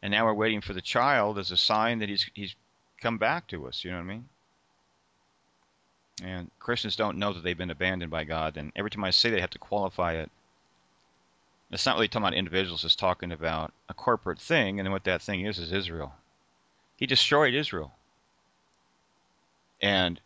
[0.00, 2.54] and now we're waiting for the child as a sign that he's he's
[3.02, 3.84] come back to us.
[3.84, 4.28] You know what I mean?
[6.22, 9.30] And Christians don't know that they've been abandoned by God, and every time I say
[9.30, 10.30] that, have to qualify it.
[11.70, 15.20] It's not really talking about individuals; it's talking about a corporate thing, and what that
[15.20, 16.14] thing is is Israel.
[16.96, 17.92] He destroyed Israel,
[19.80, 20.20] and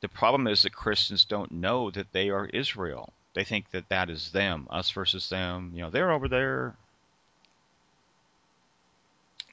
[0.00, 3.12] the problem is that Christians don't know that they are Israel.
[3.34, 5.72] They think that that is them, us versus them.
[5.74, 6.76] You know, they're over there.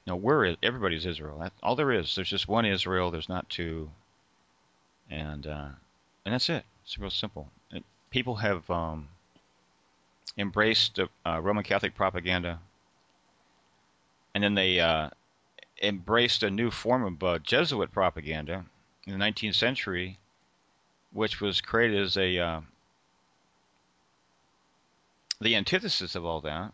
[0.06, 1.50] No, we're everybody's Israel.
[1.62, 2.14] All there is.
[2.14, 3.10] There's just one Israel.
[3.10, 3.90] There's not two,
[5.10, 5.68] and uh,
[6.24, 6.64] and that's it.
[6.84, 7.48] It's real simple.
[7.70, 9.08] It, people have um,
[10.36, 12.60] embraced uh, Roman Catholic propaganda,
[14.34, 15.08] and then they uh,
[15.82, 18.66] embraced a new form of uh, Jesuit propaganda
[19.06, 20.18] in the 19th century,
[21.12, 22.60] which was created as a uh,
[25.40, 26.72] the antithesis of all that.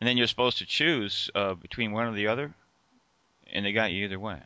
[0.00, 2.54] And then you're supposed to choose uh, between one or the other,
[3.52, 4.40] and they got you either way.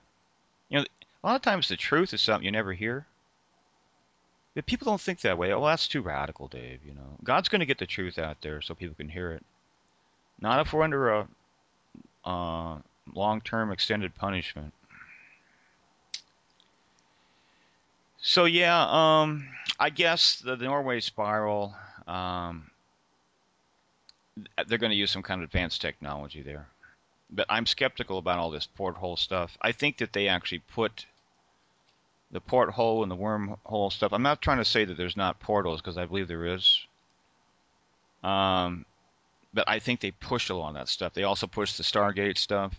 [0.68, 0.84] You know,
[1.22, 3.06] a lot of times the truth is something you never hear.
[4.54, 5.52] But people don't think that way.
[5.52, 6.80] Oh, that's too radical, Dave.
[6.84, 9.44] You know, God's going to get the truth out there so people can hear it.
[10.40, 11.28] Not if we're under a
[12.24, 12.78] uh,
[13.12, 14.72] long-term extended punishment.
[18.26, 19.46] So yeah, um,
[19.78, 21.74] I guess the, the Norway spiral.
[22.08, 22.70] Um,
[24.66, 26.66] they're going to use some kind of advanced technology there.
[27.30, 29.58] But I'm skeptical about all this porthole stuff.
[29.60, 31.04] I think that they actually put
[32.30, 34.14] the porthole and the wormhole stuff.
[34.14, 36.80] I'm not trying to say that there's not portals because I believe there is.
[38.22, 38.86] Um,
[39.52, 41.12] but I think they push a lot of that stuff.
[41.12, 42.72] They also push the Stargate stuff.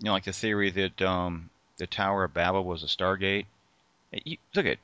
[0.00, 3.46] You know, like the theory that um, the Tower of Babel was a Stargate.
[4.12, 4.78] You, look at,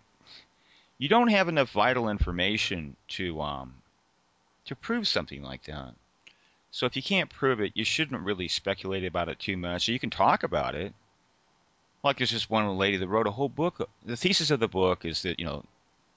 [0.99, 3.75] you don't have enough vital information to um,
[4.67, 5.95] to prove something like that.
[6.71, 9.87] So if you can't prove it, you shouldn't really speculate about it too much.
[9.87, 10.93] So You can talk about it.
[12.05, 13.89] Like there's just one lady that wrote a whole book.
[14.05, 15.65] The thesis of the book is that you know,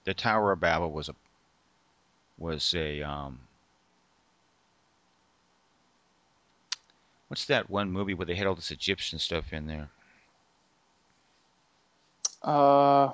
[0.03, 1.15] the Tower of Babel was a
[2.37, 3.39] was a um,
[7.27, 9.89] what's that one movie where they had all this Egyptian stuff in there?
[12.41, 13.11] Uh,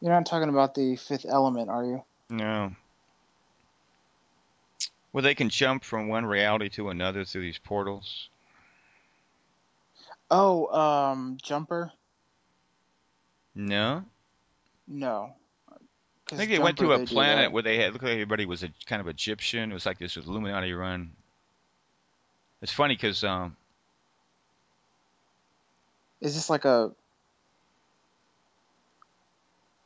[0.00, 2.02] you're not talking about the Fifth Element, are you?
[2.28, 2.72] No.
[5.12, 8.28] Well, they can jump from one reality to another through these portals.
[10.30, 11.92] Oh, um, Jumper.
[13.54, 14.04] No.
[14.86, 15.34] No,
[16.32, 18.70] I think they went to a planet where they had looked like everybody was a
[18.86, 19.70] kind of Egyptian.
[19.70, 21.12] It was like this was Illuminati run.
[22.62, 23.56] It's funny because um,
[26.20, 26.92] is this like a?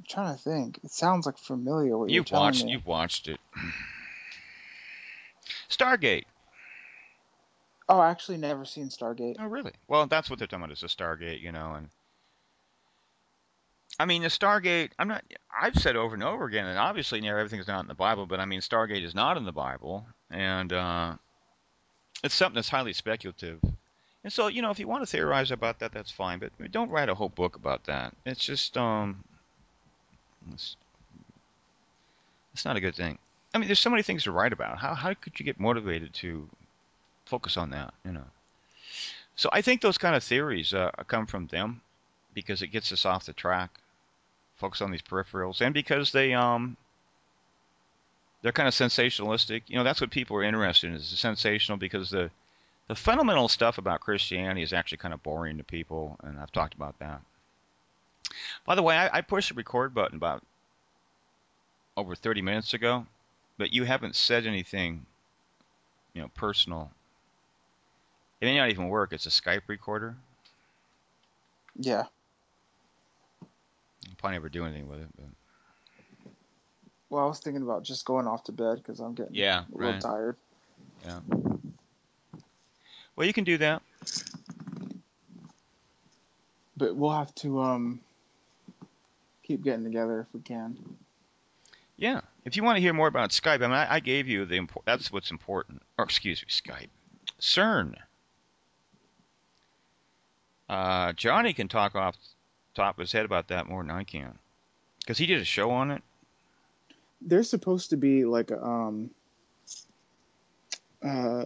[0.05, 0.81] I'm trying to think.
[0.85, 1.97] It sounds like familiar.
[1.97, 2.73] What you've you're watched, me.
[2.73, 3.41] you've watched it.
[5.71, 6.25] Stargate.
[7.89, 9.37] Oh, I actually never seen Stargate.
[9.39, 9.73] Oh, really?
[9.89, 11.89] Well, that's what they're talking about is a Stargate, you know, and
[13.99, 14.91] I mean the Stargate.
[14.99, 15.25] I'm not.
[15.59, 18.41] I've said over and over again, and obviously, near everything's not in the Bible, but
[18.41, 21.15] I mean Stargate is not in the Bible, and uh,
[22.23, 23.61] it's something that's highly speculative.
[24.25, 26.91] And so, you know, if you want to theorize about that, that's fine, but don't
[26.91, 28.15] write a whole book about that.
[28.25, 29.23] It's just, um,
[30.53, 30.77] it's,
[32.53, 33.19] it's not a good thing.
[33.55, 34.79] I mean, there's so many things to write about.
[34.79, 36.49] How how could you get motivated to
[37.25, 37.95] focus on that?
[38.05, 38.27] You know.
[39.37, 41.81] So I think those kind of theories uh, come from them
[42.35, 43.71] because it gets us off the track.
[44.57, 46.77] Focus on these peripherals, and because they um
[48.43, 49.63] they're kind of sensationalistic.
[49.69, 52.31] You know, that's what people are interested in is the sensational because the
[52.89, 56.75] the fundamental stuff about Christianity is actually kind of boring to people, and I've talked
[56.75, 57.23] about that.
[58.65, 60.43] By the way, I, I pushed the record button about
[61.97, 63.07] over 30 minutes ago,
[63.59, 65.05] but you haven't said anything,
[66.13, 66.91] you know, personal.
[68.41, 69.13] It may not even work.
[69.13, 70.17] It's a Skype recorder.
[71.79, 72.05] Yeah.
[73.43, 75.09] I'll probably never do anything with it.
[75.17, 76.31] But.
[77.11, 79.77] Well, I was thinking about just going off to bed because I'm getting yeah, a
[79.77, 80.01] little right.
[80.01, 80.37] tired.
[81.05, 81.21] Yeah.
[83.17, 83.83] Well, you can do that.
[86.77, 88.01] But we'll have to um
[89.55, 90.77] keep getting together if we can.
[91.97, 92.23] Yeah.
[92.45, 94.57] If you want to hear more about Skype, I mean, I, I gave you the
[94.57, 94.85] import.
[94.85, 95.83] That's what's important.
[95.97, 96.89] Or excuse me, Skype,
[97.41, 97.95] CERN.
[100.69, 102.17] Uh, Johnny can talk off
[102.75, 104.37] top of his head about that more than I can,
[104.99, 106.03] because he did a show on it.
[107.21, 109.11] There's supposed to be like a, um
[111.05, 111.45] uh,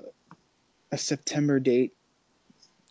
[0.91, 1.93] a September date.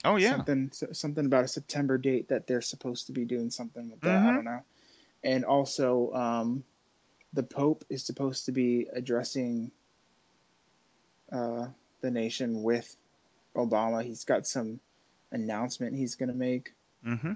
[0.06, 0.36] Oh yeah.
[0.36, 4.20] Something something about a September date that they're supposed to be doing something with that.
[4.20, 4.28] Mm-hmm.
[4.28, 4.64] I don't know.
[5.28, 6.64] And also, um,
[7.34, 9.72] the Pope is supposed to be addressing
[11.30, 11.68] uh,
[12.00, 12.96] the nation with
[13.54, 14.06] Obama.
[14.06, 14.80] He's got some
[15.30, 16.74] announcement he's going to make.
[17.06, 17.34] Mm-hmm.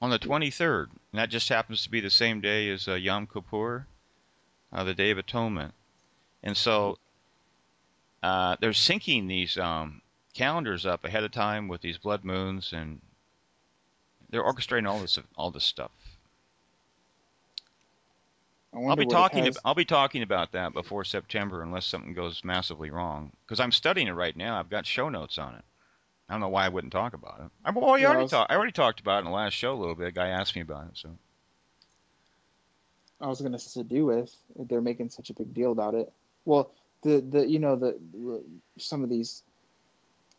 [0.00, 3.26] On the 23rd, and that just happens to be the same day as uh, Yom
[3.26, 3.86] Kippur,
[4.72, 5.74] uh, the Day of Atonement.
[6.42, 6.96] And so
[8.22, 10.00] uh, they're syncing these um,
[10.32, 13.02] calendars up ahead of time with these blood moons, and
[14.30, 15.90] they're orchestrating all this all this stuff.
[18.74, 19.50] I'll be talking.
[19.64, 23.32] I'll be talking about that before September, unless something goes massively wrong.
[23.46, 24.58] Because I'm studying it right now.
[24.58, 25.64] I've got show notes on it.
[26.28, 27.50] I don't know why I wouldn't talk about it.
[27.64, 28.32] I, well, yeah, already was...
[28.32, 30.08] talk, I already talked about it in the last show a little bit.
[30.08, 31.10] A guy asked me about it, so.
[33.20, 36.12] I was gonna to do with they're making such a big deal about it.
[36.44, 36.70] Well,
[37.02, 37.98] the the you know the
[38.78, 39.42] some of these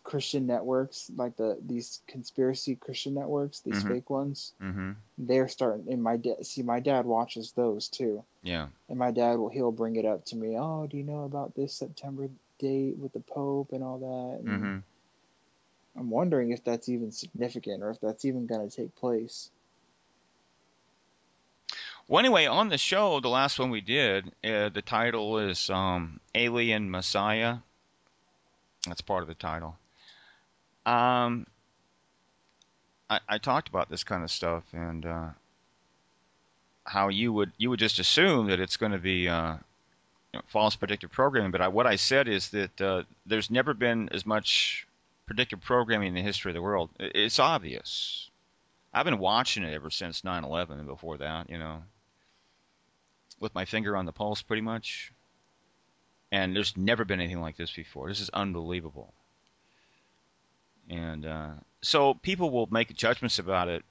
[0.07, 3.89] Christian networks, like the these conspiracy Christian networks, these mm-hmm.
[3.89, 4.91] fake ones, mm-hmm.
[5.17, 5.91] they're starting.
[5.91, 8.23] And my dad, see, my dad watches those too.
[8.41, 8.67] Yeah.
[8.87, 10.57] And my dad will he'll bring it up to me.
[10.57, 14.39] Oh, do you know about this September date with the Pope and all that?
[14.39, 15.99] And mm-hmm.
[15.99, 19.49] I'm wondering if that's even significant or if that's even going to take place.
[22.07, 26.21] Well, anyway, on the show, the last one we did, uh, the title is um,
[26.33, 27.57] Alien Messiah.
[28.87, 29.75] That's part of the title.
[30.87, 31.45] Um,
[33.09, 35.29] I, I talked about this kind of stuff and uh,
[36.85, 40.41] how you would you would just assume that it's going to be uh, you know,
[40.47, 41.51] false predictive programming.
[41.51, 44.87] But I, what I said is that uh, there's never been as much
[45.25, 46.89] predictive programming in the history of the world.
[46.99, 48.29] It's obvious.
[48.93, 51.83] I've been watching it ever since 9/11 and before that, you know
[53.39, 55.11] with my finger on the pulse pretty much.
[56.31, 58.09] And there's never been anything like this before.
[58.09, 59.13] This is unbelievable.
[60.89, 63.83] And uh, so people will make judgments about it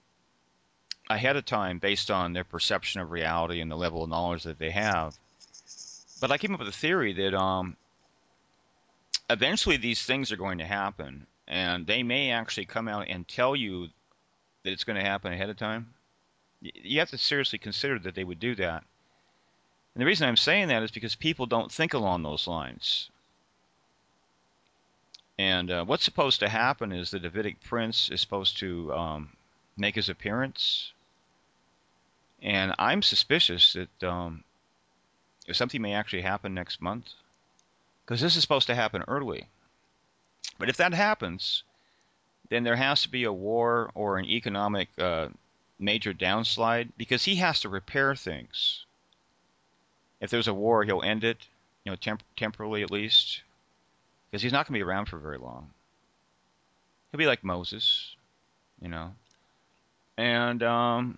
[1.09, 4.59] ahead of time based on their perception of reality and the level of knowledge that
[4.59, 5.17] they have.
[6.21, 7.77] But I came up with a theory that um,
[9.29, 13.55] eventually these things are going to happen, and they may actually come out and tell
[13.55, 13.89] you
[14.65, 15.95] that it's going to happen ahead of time.
[16.61, 18.83] You have to seriously consider that they would do that.
[19.95, 23.11] And the reason I'm saying that is because people don't think along those lines.
[25.39, 29.37] And uh, what's supposed to happen is the Davidic prince is supposed to um,
[29.77, 30.93] make his appearance.
[32.43, 34.45] And I'm suspicious that um,
[35.53, 37.11] something may actually happen next month.
[38.05, 39.49] Because this is supposed to happen early.
[40.59, 41.65] But if that happens,
[42.49, 45.29] then there has to be a war or an economic uh,
[45.79, 48.85] major downslide because he has to repair things.
[50.21, 51.47] If there's a war, he'll end it,
[51.85, 53.43] you know, temp- temporarily at least,
[54.37, 55.71] because he's not going to be around for very long.
[57.11, 58.17] He'll be like Moses,
[58.83, 59.15] you know.
[60.19, 61.17] And um,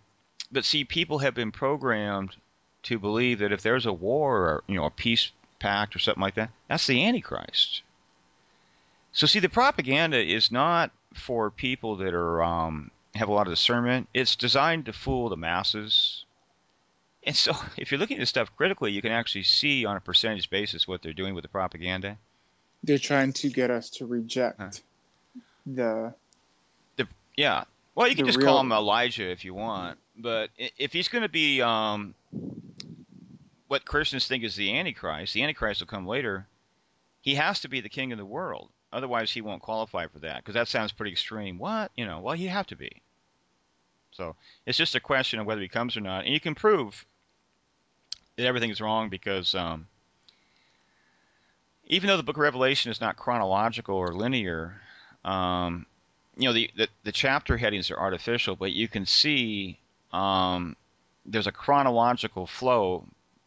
[0.52, 2.36] but see, people have been programmed
[2.84, 6.20] to believe that if there's a war or you know a peace pact or something
[6.20, 7.82] like that, that's the Antichrist.
[9.10, 13.52] So see, the propaganda is not for people that are um, have a lot of
[13.52, 14.08] discernment.
[14.14, 16.24] It's designed to fool the masses.
[17.24, 20.00] And so, if you're looking at this stuff critically, you can actually see on a
[20.00, 22.16] percentage basis what they're doing with the propaganda.
[22.84, 24.70] They're trying to get us to reject Huh.
[25.66, 26.14] the
[27.36, 27.64] Yeah.
[27.94, 31.22] Well, you can just real- call him Elijah if you want, but if he's going
[31.22, 32.14] to be um,
[33.68, 36.46] what Christians think is the Antichrist, the Antichrist will come later.
[37.20, 40.38] He has to be the king of the world, otherwise he won't qualify for that
[40.38, 41.58] because that sounds pretty extreme.
[41.58, 41.90] What?
[41.96, 42.20] You know?
[42.20, 43.02] Well, he'd have to be.
[44.12, 44.34] So
[44.66, 47.04] it's just a question of whether he comes or not, and you can prove
[48.36, 49.86] that everything's wrong because um,
[51.88, 54.80] even though the Book of Revelation is not chronological or linear,
[55.24, 55.86] um,
[56.36, 59.80] you know the, the the chapter headings are artificial, but you can see
[60.12, 60.76] um,
[61.24, 63.04] there's a chronological flow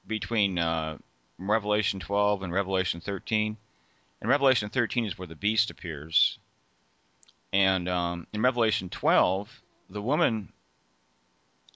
[0.08, 0.98] between uh,
[1.38, 3.58] Revelation 12 and Revelation 13.
[4.20, 6.38] And Revelation 13 is where the beast appears.
[7.54, 10.52] And um, in Revelation 12, the woman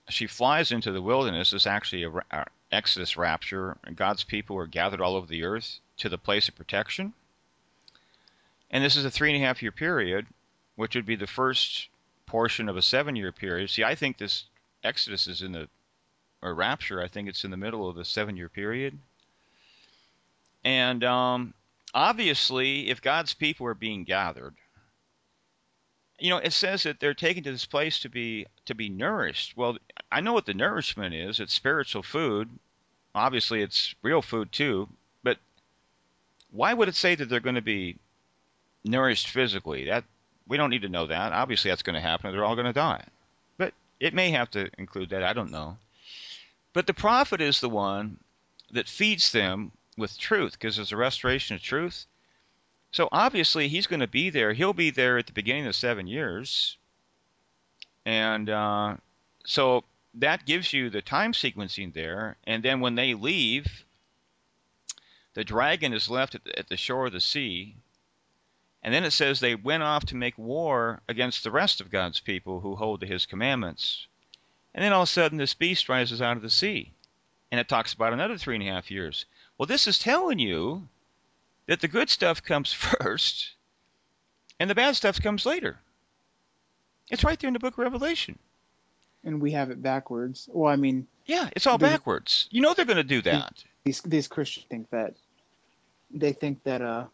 [0.09, 1.51] she flies into the wilderness.
[1.51, 5.26] This is actually a, ra- a Exodus rapture, and God's people are gathered all over
[5.26, 7.13] the earth to the place of protection.
[8.69, 10.25] And this is a three and a half year period,
[10.75, 11.87] which would be the first
[12.25, 13.69] portion of a seven year period.
[13.69, 14.45] See, I think this
[14.83, 15.69] Exodus is in the,
[16.41, 18.97] or rapture, I think it's in the middle of the seven year period.
[20.63, 21.53] And um,
[21.93, 24.55] obviously, if God's people are being gathered,
[26.19, 29.55] you know, it says that they're taken to this place to be to be nourished.
[29.57, 29.77] Well,
[30.11, 31.39] I know what the nourishment is.
[31.39, 32.49] It's spiritual food.
[33.13, 34.89] Obviously, it's real food too.
[36.51, 37.97] Why would it say that they're going to be
[38.83, 39.85] nourished physically?
[39.85, 40.03] That
[40.47, 41.33] we don't need to know that.
[41.33, 42.31] Obviously, that's going to happen.
[42.31, 43.03] They're all going to die.
[43.57, 45.23] But it may have to include that.
[45.23, 45.77] I don't know.
[46.73, 48.19] But the prophet is the one
[48.71, 52.05] that feeds them with truth because there's a restoration of truth.
[52.91, 54.53] So obviously he's going to be there.
[54.53, 56.77] He'll be there at the beginning of the seven years,
[58.05, 58.95] and uh,
[59.45, 59.83] so
[60.15, 62.37] that gives you the time sequencing there.
[62.45, 63.84] And then when they leave,
[65.36, 67.75] the dragon is left at the, at the shore of the sea.
[68.81, 72.19] And then it says they went off to make war against the rest of God's
[72.19, 74.07] people who hold to his commandments.
[74.73, 76.91] And then all of a sudden, this beast rises out of the sea.
[77.51, 79.25] And it talks about another three and a half years.
[79.57, 80.88] Well, this is telling you
[81.67, 83.53] that the good stuff comes first
[84.59, 85.77] and the bad stuff comes later.
[87.09, 88.38] It's right there in the book of Revelation.
[89.23, 90.47] and we have it backwards.
[90.51, 92.47] Well, I mean, Yeah, it's all The- backwards.
[92.51, 93.63] You know they're going to do that.
[93.83, 95.15] these these Christians think that
[96.12, 97.06] they think that uh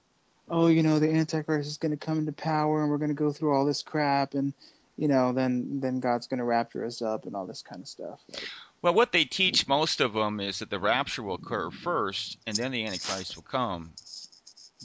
[0.49, 3.15] oh you know the Antichrist is going to come into power and we're going to
[3.15, 4.53] go through all this crap and
[4.97, 7.87] you know then then God's going to rapture us up and all this kind of
[7.87, 8.19] stuff.
[8.31, 8.47] Like,
[8.81, 12.55] Well, what they teach most of them is that the rapture will occur first and
[12.55, 13.91] then the Antichrist will come.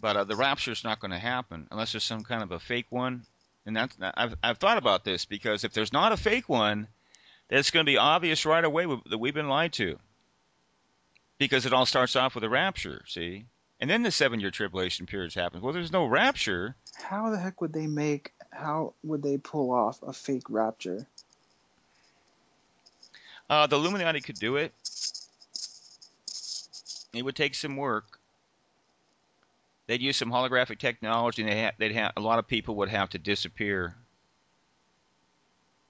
[0.01, 2.59] But uh, the rapture is not going to happen unless there's some kind of a
[2.59, 3.23] fake one.
[3.65, 6.87] And that's I've I've thought about this because if there's not a fake one,
[7.49, 9.99] then it's going to be obvious right away that we've been lied to.
[11.39, 13.45] Because it all starts off with a rapture, see,
[13.81, 15.63] and then the seven-year tribulation period happens.
[15.63, 16.75] Well, there's no rapture.
[16.95, 18.33] how the heck would they make?
[18.51, 21.07] How would they pull off a fake rapture?
[23.49, 24.73] Uh, the Illuminati could do it.
[27.13, 28.19] It would take some work.
[29.87, 32.89] They'd use some holographic technology, and they ha- they'd have a lot of people would
[32.89, 33.95] have to disappear,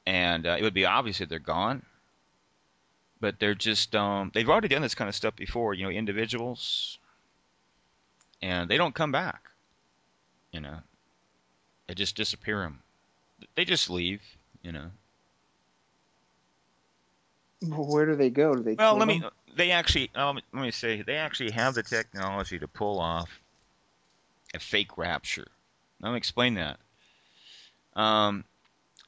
[0.04, 1.82] and uh, it would be obvious that they're gone.
[3.20, 6.98] But they're just um, they've already done this kind of stuff before, you know, individuals,
[8.42, 9.50] and they don't come back.
[10.52, 10.78] You know,
[11.86, 12.80] they just disappear them.
[13.54, 14.22] They just leave.
[14.62, 14.90] You know.
[17.62, 18.54] Well, Where do they go?
[18.54, 18.74] Do they?
[18.74, 19.20] Well, kill let me.
[19.20, 19.30] them?
[19.56, 20.10] They actually.
[20.14, 21.02] Um, let me say.
[21.02, 23.40] They actually have the technology to pull off
[24.54, 25.46] a fake rapture.
[26.00, 26.78] Let me explain that.
[27.94, 28.44] Um,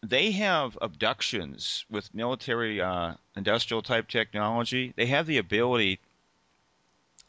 [0.03, 4.93] they have abductions with military, uh, industrial type technology.
[4.97, 5.99] They have the ability.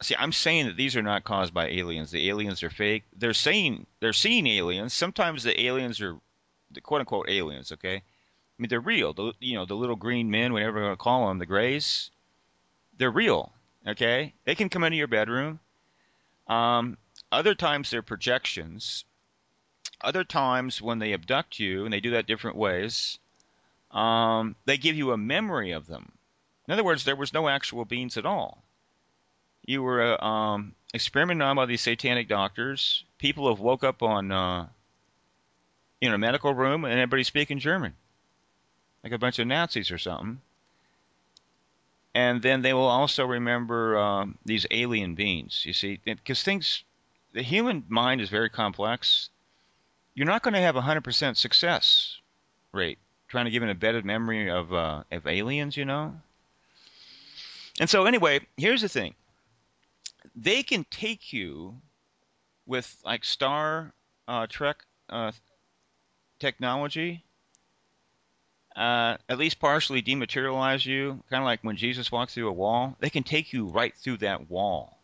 [0.02, 2.12] See, I'm saying that these are not caused by aliens.
[2.12, 3.04] The aliens are fake.
[3.18, 4.94] They're saying they're seeing aliens.
[4.94, 6.16] Sometimes the aliens are,
[6.72, 7.72] the quote unquote aliens.
[7.74, 8.02] Okay, I
[8.58, 9.14] mean they're real.
[9.14, 12.12] The, you know, the little green men, whatever you want to call them, the grays
[13.00, 13.52] they're real.
[13.88, 15.60] Okay, they can come into your bedroom.
[16.48, 16.98] Um,
[17.32, 19.06] other times they're projections.
[20.02, 23.18] Other times when they abduct you, and they do that different ways,
[23.92, 26.12] um, they give you a memory of them.
[26.68, 28.64] In other words, there was no actual beings at all.
[29.70, 33.04] You were uh, um, experimented on by these satanic doctors.
[33.20, 34.66] People have woke up on uh,
[36.02, 37.94] in a medical room and everybody's speaking German,
[39.04, 40.42] like a bunch of Nazis or something.
[42.16, 45.64] And then they will also remember um, these alien beings.
[45.68, 46.84] You see, because things,
[47.34, 49.30] the human mind is very complex.
[50.16, 52.18] You're not going to have a hundred percent success
[52.72, 52.98] rate
[53.28, 56.16] trying to give an embedded memory of uh, of aliens, you know.
[57.80, 59.14] And so anyway, here's the thing.
[60.36, 61.82] They can take you
[62.66, 63.94] with like Star
[64.28, 65.32] uh, Trek uh,
[66.40, 67.24] technology,
[68.76, 72.96] uh, at least partially dematerialize you, kind of like when Jesus walked through a wall.
[73.00, 75.00] They can take you right through that wall,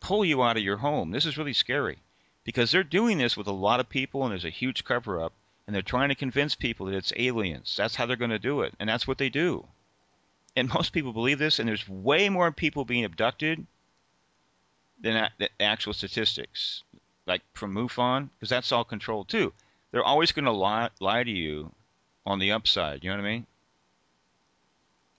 [0.00, 1.10] pull you out of your home.
[1.10, 1.98] This is really scary
[2.44, 5.32] because they're doing this with a lot of people, and there's a huge cover up,
[5.66, 7.74] and they're trying to convince people that it's aliens.
[7.76, 9.66] That's how they're going to do it, and that's what they do.
[10.56, 13.66] And most people believe this, and there's way more people being abducted
[15.00, 16.82] than the actual statistics,
[17.26, 19.52] like from MUFON, because that's all controlled too.
[19.90, 21.72] They're always going to lie, lie to you
[22.24, 23.04] on the upside.
[23.04, 23.46] You know what I mean?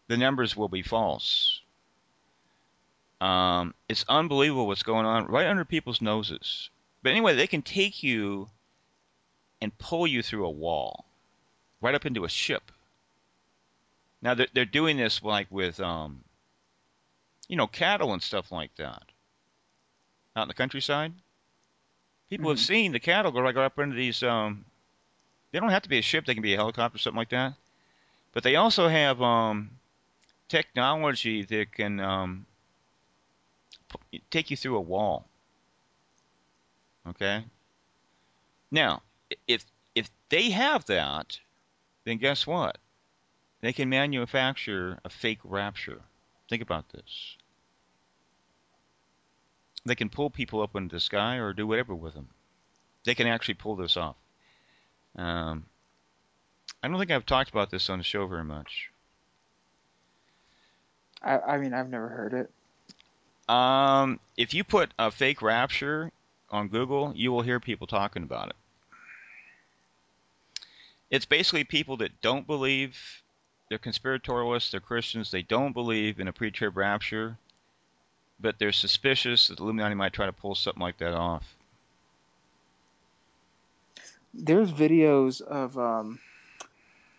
[0.08, 1.62] The numbers will be false.
[3.22, 6.70] Um, it's unbelievable what's going on right under people's noses.
[7.04, 8.50] But anyway, they can take you
[9.62, 11.06] and pull you through a wall,
[11.82, 12.72] right up into a ship.
[14.22, 16.24] Now they're, they're doing this like with, um,
[17.50, 19.12] you know, cattle and stuff like that,
[20.36, 21.14] out in the countryside.
[22.30, 22.62] People have Mhm.
[22.62, 24.24] seen the cattle go right up into these.
[24.24, 24.66] Um,
[25.52, 27.56] they don't have to be a ship; they can be a helicopter, something like that.
[28.34, 29.80] But they also have um,
[30.48, 32.46] technology that can um,
[33.90, 35.28] pu- take you through a wall.
[37.08, 37.46] Okay.
[38.72, 39.04] Now,
[39.48, 41.40] if if they have that,
[42.06, 42.78] then guess what?
[43.62, 46.02] They can manufacture a fake rapture.
[46.50, 47.38] Think about this.
[49.86, 52.30] They can pull people up into the sky or do whatever with them.
[53.06, 54.16] They can actually pull this off.
[55.16, 55.66] Um,
[56.84, 58.92] I don't think I've talked about this on the show very much.
[61.22, 63.54] I, I mean, I've never heard it.
[63.54, 66.12] Um, if you put a fake rapture
[66.52, 68.56] on Google, you will hear people talking about it.
[71.10, 73.24] It's basically people that don't believe
[73.70, 77.38] they're conspiratorialists, they're Christians, they don't believe in a pre-trib rapture,
[78.40, 81.56] but they're suspicious that the Illuminati might try to pull something like that off.
[84.34, 86.20] There's videos of um,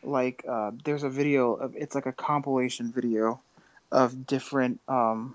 [0.03, 3.41] like uh, there's a video of it's like a compilation video
[3.91, 5.35] of different um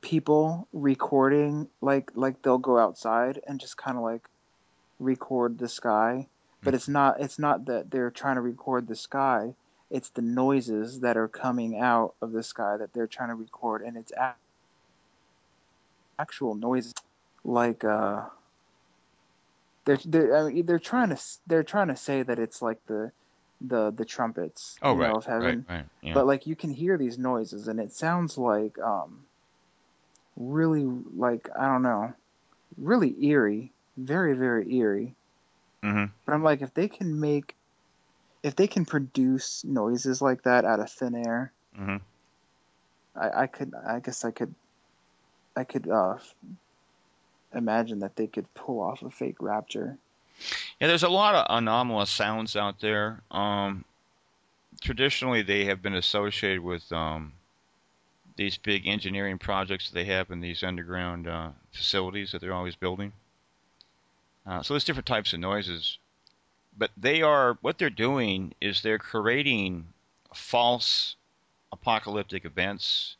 [0.00, 4.28] people recording like like they'll go outside and just kind of like
[4.98, 6.26] record the sky
[6.64, 9.54] but it's not it's not that they're trying to record the sky
[9.92, 13.82] it's the noises that are coming out of the sky that they're trying to record
[13.82, 14.12] and it's
[16.18, 16.92] actual noises
[17.44, 18.22] like uh
[19.84, 23.12] they're they're I mean, they're trying to they're trying to say that it's like the
[23.60, 25.86] the the trumpets Oh, you right, know of heaven right, right.
[26.02, 26.14] Yeah.
[26.14, 29.24] but like you can hear these noises and it sounds like um
[30.36, 32.12] really like I don't know
[32.78, 35.14] really eerie very very eerie
[35.82, 37.54] hmm but I'm like if they can make
[38.42, 41.96] if they can produce noises like that out of thin air hmm
[43.14, 44.54] I, I could I guess I could
[45.56, 46.18] I could uh
[47.54, 49.98] imagine that they could pull off a fake rapture
[50.80, 53.20] Yeah, there's a lot of anomalous sounds out there.
[53.30, 53.84] Um,
[54.80, 57.34] traditionally, they have been associated with um,
[58.36, 62.76] these big engineering projects that they have in these underground uh, facilities that they're always
[62.76, 63.12] building.
[64.46, 65.98] Uh, so there's different types of noises,
[66.76, 69.86] but they are what they're doing is they're creating
[70.34, 71.16] false
[71.70, 73.16] apocalyptic events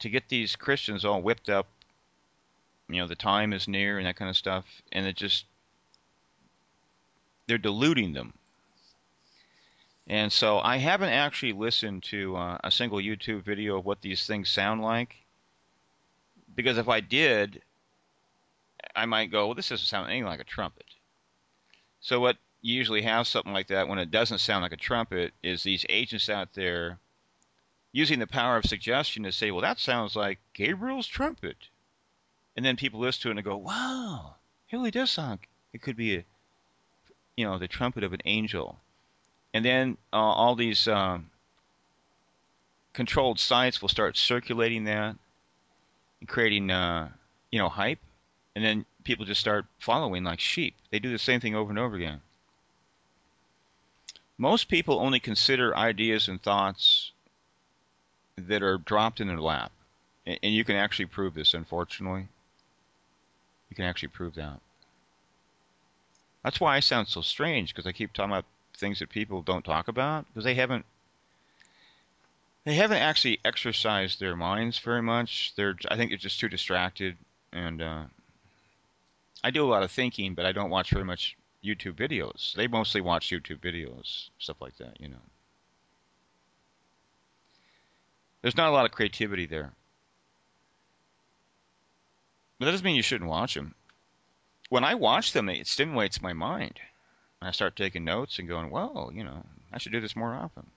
[0.00, 1.66] to get these Christians all whipped up.
[2.88, 5.44] You know, the time is near and that kind of stuff, and it just
[7.46, 8.34] they're deluding them.
[10.06, 14.26] And so I haven't actually listened to uh, a single YouTube video of what these
[14.26, 15.16] things sound like.
[16.56, 17.62] Because if I did,
[18.96, 20.86] I might go, well, this doesn't sound anything like a trumpet.
[22.00, 25.32] So what you usually have something like that when it doesn't sound like a trumpet
[25.42, 26.98] is these agents out there
[27.92, 31.56] using the power of suggestion to say, well, that sounds like Gabriel's trumpet.
[32.56, 34.36] And then people listen to it and go, wow,
[34.68, 35.40] it really does sound.
[35.72, 36.24] It could be a,
[37.36, 38.78] you know, the trumpet of an angel.
[39.52, 41.30] And then uh, all these um,
[42.92, 45.16] controlled sites will start circulating that
[46.20, 47.08] and creating, uh,
[47.50, 48.00] you know, hype.
[48.54, 50.74] And then people just start following like sheep.
[50.90, 52.20] They do the same thing over and over again.
[54.38, 57.12] Most people only consider ideas and thoughts
[58.36, 59.72] that are dropped in their lap.
[60.26, 62.28] And you can actually prove this, unfortunately.
[63.68, 64.60] You can actually prove that.
[66.42, 68.46] That's why I sound so strange, because I keep talking about
[68.76, 70.86] things that people don't talk about, because they haven't
[72.64, 75.52] they haven't actually exercised their minds very much.
[75.56, 77.16] They're I think they're just too distracted
[77.52, 78.04] and uh,
[79.42, 82.54] I do a lot of thinking, but I don't watch very much YouTube videos.
[82.54, 85.22] They mostly watch YouTube videos, stuff like that, you know.
[88.42, 89.72] There's not a lot of creativity there.
[92.58, 93.74] But that doesn't mean you shouldn't watch them.
[94.68, 96.78] When I watch them, it stimulates my mind.
[97.42, 100.70] I start taking notes and going, well, you know, I should do this more often.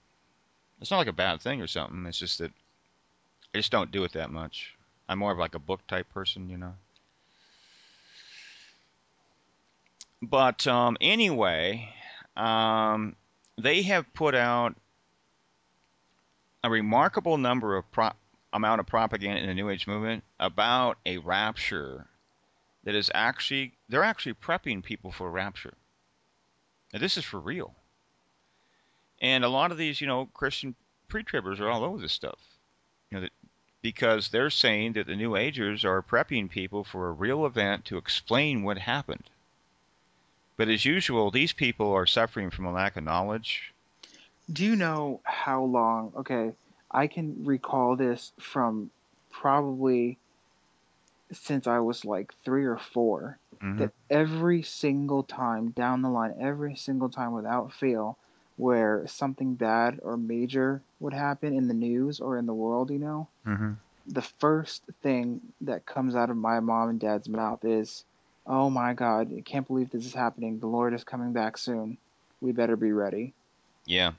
[0.80, 2.04] It's not like a bad thing or something.
[2.06, 2.52] It's just that
[3.54, 4.74] I just don't do it that much.
[5.08, 6.74] I'm more of like a book type person, you know.
[10.30, 11.88] But um, anyway,
[12.36, 13.16] um,
[13.60, 14.74] they have put out
[16.62, 18.12] a remarkable number of pro-
[18.52, 22.06] amount of propaganda in the New Age movement about a rapture
[22.84, 25.74] that is actually they're actually prepping people for rapture.
[26.92, 27.74] Now this is for real.
[29.20, 30.74] And a lot of these, you know, Christian
[31.08, 32.38] pre-tribbers are all over this stuff.
[33.10, 33.32] You know, that,
[33.82, 37.98] because they're saying that the New Agers are prepping people for a real event to
[37.98, 39.24] explain what happened.
[40.56, 43.72] But as usual, these people are suffering from a lack of knowledge.
[44.50, 46.12] Do you know how long?
[46.16, 46.54] Okay,
[46.90, 48.90] I can recall this from
[49.30, 50.18] probably
[51.32, 53.78] since I was like three or 4 Mhm.
[53.78, 58.16] That every single time down the line, every single time without fail,
[58.56, 62.98] where something bad or major would happen in the news or in the world, you
[62.98, 63.72] know, Mm-hmm.
[64.06, 68.04] the first thing that comes out of my mom and dad's mouth is,
[68.46, 70.58] "Oh my God, I can't believe this is happening.
[70.58, 71.98] The Lord is coming back soon.
[72.40, 73.32] We better be ready."
[73.86, 74.12] Yeah.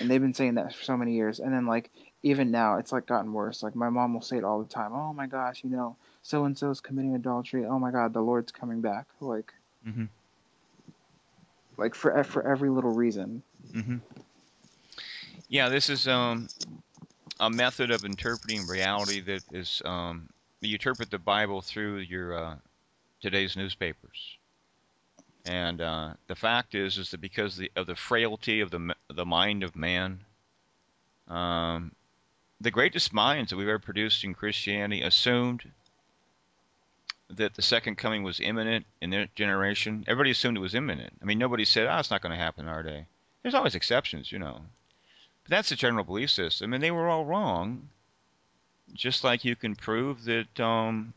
[0.00, 1.40] And they've been saying that for so many years.
[1.40, 1.90] And then like
[2.22, 3.62] even now, it's like gotten worse.
[3.62, 4.92] Like my mom will say it all the time.
[4.92, 7.64] "Oh my gosh, you know, so and so's committing adultery.
[7.64, 9.52] Oh my God, the Lord's coming back." Like
[9.86, 10.04] Mm-hmm.
[11.76, 13.42] like for for every little reason.
[13.74, 13.96] Mm-hmm.
[15.48, 16.48] Yeah, this is um,
[17.40, 20.28] a method of interpreting reality that is um,
[20.60, 22.56] you interpret the Bible through your uh,
[23.20, 24.38] today's newspapers.
[25.44, 29.24] And uh, the fact is, is that because the, of the frailty of the the
[29.24, 30.20] mind of man,
[31.28, 31.92] um,
[32.60, 35.70] the greatest minds that we've ever produced in Christianity assumed
[37.30, 40.04] that the second coming was imminent in their generation.
[40.06, 41.14] Everybody assumed it was imminent.
[41.22, 43.06] I mean, nobody said, "Oh, it's not going to happen in our day."
[43.42, 44.60] There's always exceptions, you know.
[45.44, 47.88] But that's the general belief system, and they were all wrong.
[48.92, 51.12] Just like you can prove that um,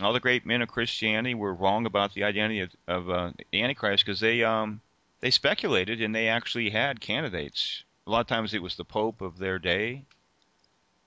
[0.00, 3.62] all the great men of Christianity were wrong about the identity of, of uh, the
[3.62, 4.80] Antichrist because they um,
[5.20, 7.82] they speculated and they actually had candidates.
[8.06, 10.04] A lot of times it was the Pope of their day.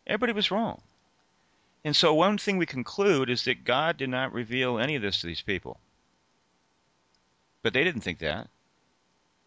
[0.05, 0.81] Everybody was wrong.
[1.83, 5.21] And so one thing we conclude is that God did not reveal any of this
[5.21, 5.79] to these people.
[7.63, 8.49] But they didn't think that.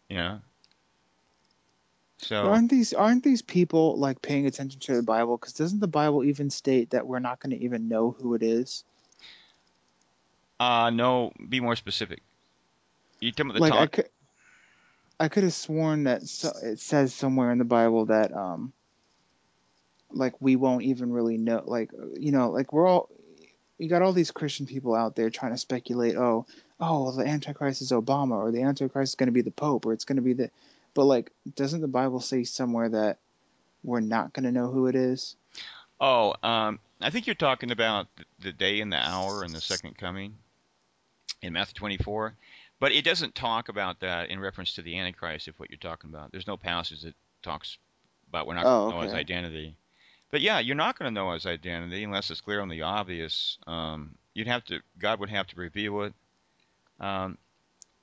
[0.09, 0.39] You know?
[2.17, 5.37] So Aren't these aren't these people like paying attention to the Bible?
[5.37, 8.43] Because doesn't the Bible even state that we're not going to even know who it
[8.43, 8.83] is?
[10.59, 12.21] Uh no, be more specific.
[13.19, 14.09] You talking about the like I could,
[15.19, 18.73] I could have sworn that so, it says somewhere in the Bible that um,
[20.11, 21.63] like we won't even really know.
[21.65, 23.09] Like you know, like we're all
[23.77, 26.15] you got all these Christian people out there trying to speculate.
[26.15, 26.45] Oh,
[26.79, 29.85] oh, well, the Antichrist is Obama, or the Antichrist is going to be the Pope,
[29.85, 30.49] or it's going to be the.
[30.93, 33.17] But like, doesn't the Bible say somewhere that
[33.83, 35.35] we're not going to know who it is?
[35.99, 38.07] Oh, um, I think you're talking about
[38.39, 40.35] the day and the hour and the second coming
[41.41, 42.33] in Matthew 24.
[42.79, 46.09] But it doesn't talk about that in reference to the Antichrist, if what you're talking
[46.09, 46.31] about.
[46.31, 47.77] There's no passage that talks
[48.29, 49.75] about we're not Oh, going to know his identity.
[50.31, 53.57] But yeah, you're not going to know his identity unless it's clear on the obvious.
[53.67, 56.13] Um, you'd have to, God would have to reveal it.
[56.99, 57.37] Um,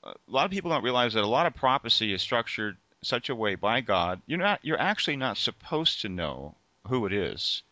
[0.04, 3.34] a lot of people don't realize that a lot of prophecy is structured such a
[3.34, 4.22] way by God.
[4.26, 6.54] You're not, you're actually not supposed to know
[6.88, 7.62] who it is.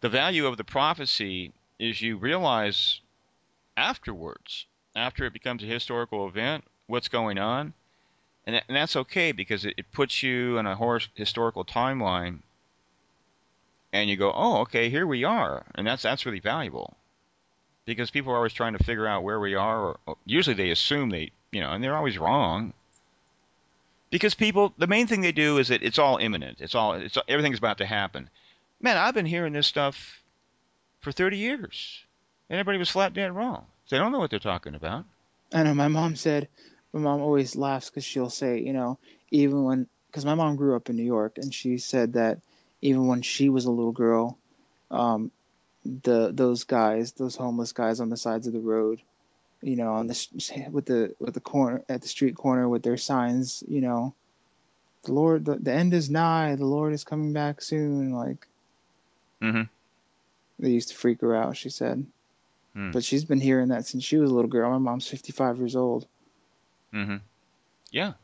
[0.00, 3.00] The value of the prophecy is you realize
[3.76, 7.72] afterwards, after it becomes a historical event, what's going on,
[8.46, 12.40] and, that, and that's okay because it, it puts you in a historical timeline,
[13.92, 16.96] and you go, oh, okay, here we are, and that's that's really valuable,
[17.86, 19.78] because people are always trying to figure out where we are.
[19.78, 22.72] Or, or usually they assume they, you know, and they're always wrong.
[24.10, 26.60] Because people, the main thing they do is that it's all imminent.
[26.60, 28.30] It's all, it's everything's about to happen.
[28.80, 30.22] Man, I've been hearing this stuff
[31.00, 32.04] for 30 years,
[32.48, 33.66] and everybody was flat dead wrong.
[33.94, 35.04] They don't know what they're talking about.
[35.52, 36.48] I know my mom said.
[36.92, 38.98] My mom always laughs because she'll say, you know,
[39.30, 42.40] even when because my mom grew up in New York and she said that
[42.82, 44.36] even when she was a little girl,
[44.90, 45.30] um,
[45.84, 49.00] the those guys, those homeless guys on the sides of the road,
[49.62, 52.96] you know, on the with the with the corner at the street corner with their
[52.96, 54.12] signs, you know,
[55.04, 58.12] the Lord, the, the end is nigh, the Lord is coming back soon.
[58.12, 58.48] Like
[59.42, 59.62] Mm-hmm.
[60.58, 61.56] they used to freak her out.
[61.56, 62.04] She said,
[62.74, 62.90] Hmm.
[62.90, 64.70] but she's been hearing that since she was a little girl.
[64.70, 66.06] My mom's 55 years old.
[66.92, 67.16] Mm-hmm.
[67.90, 68.14] Yeah.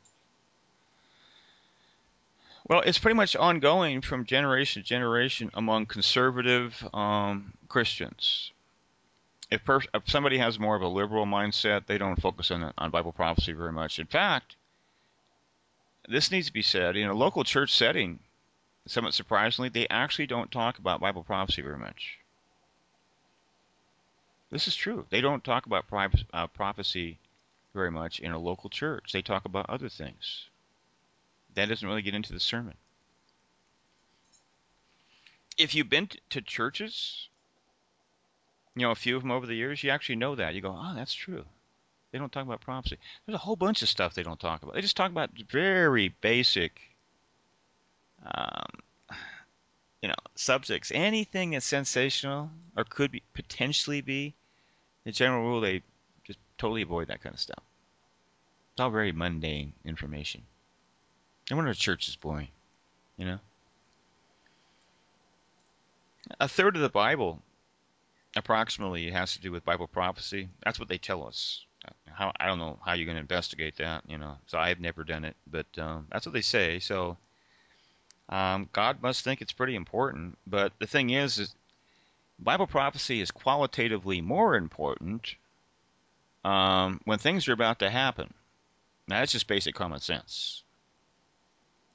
[2.69, 8.53] Well, it's pretty much ongoing from generation to generation among conservative um, Christians.
[9.51, 12.91] If, per- if somebody has more of a liberal mindset, they don't focus on on
[12.91, 13.99] Bible prophecy very much.
[13.99, 14.55] In fact,
[16.09, 18.21] this needs to be said in a local church setting.
[18.87, 22.20] Somewhat surprisingly, they actually don't talk about Bible prophecy very much.
[24.51, 25.07] This is true.
[25.11, 25.85] They don't talk about
[26.33, 27.19] uh, prophecy
[27.73, 29.13] very much in a local church.
[29.13, 30.49] They talk about other things.
[31.55, 32.75] That doesn't really get into the sermon.
[35.57, 37.29] If you've been to churches,
[38.75, 40.55] you know, a few of them over the years, you actually know that.
[40.55, 41.45] You go, oh, that's true.
[42.13, 42.99] They don't talk about prophecy.
[43.27, 44.75] There's a whole bunch of stuff they don't talk about.
[44.75, 46.81] They just talk about very basic,
[48.25, 48.67] um,
[50.03, 50.91] you know, subjects.
[50.93, 54.35] Anything that's sensational or could be potentially be,
[55.05, 55.83] the general rule, they
[56.25, 57.63] just totally avoid that kind of stuff.
[58.73, 60.43] It's all very mundane information.
[61.51, 62.49] I wonder if church is boring,
[63.17, 63.39] you know.
[66.39, 67.43] A third of the Bible,
[68.37, 70.49] approximately, has to do with Bible prophecy.
[70.65, 71.65] That's what they tell us.
[72.07, 74.37] How I don't know how you're going to investigate that, you know.
[74.47, 76.79] So I've never done it, but um, that's what they say.
[76.79, 77.17] So
[78.29, 80.39] um, God must think it's pretty important.
[80.47, 81.55] But the thing is, is
[82.41, 85.35] Bible prophecy is qualitatively more important
[86.45, 88.33] um, when things are about to happen.
[89.07, 90.63] Now that's just basic common sense.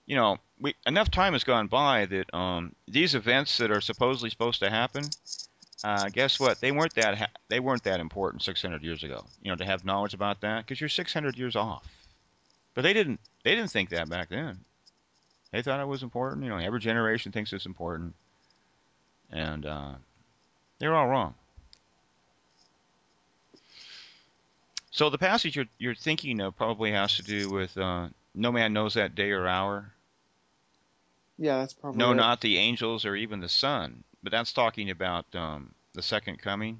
[0.06, 4.30] You know, we enough time has gone by that um, these events that are supposedly
[4.30, 5.14] supposed to happen,
[5.84, 6.62] uh, guess what?
[6.62, 9.26] They weren't that ha- they weren't that important 600 years ago.
[9.41, 11.88] You know, to have knowledge about that because you're 600 years off.
[12.76, 14.60] But they didn't they didn't think that back then.
[15.52, 16.43] They thought it was important.
[16.43, 18.14] You know, every generation thinks it's important,
[19.32, 19.93] and uh,
[20.86, 21.34] they're all wrong.
[24.92, 28.72] So the passage you're, you're thinking of probably has to do with uh, no man
[28.72, 29.92] knows that day or hour.
[31.40, 32.16] Yeah, that's probably No, it.
[32.16, 36.80] not the angels or even the sun, But that's talking about um, the second coming.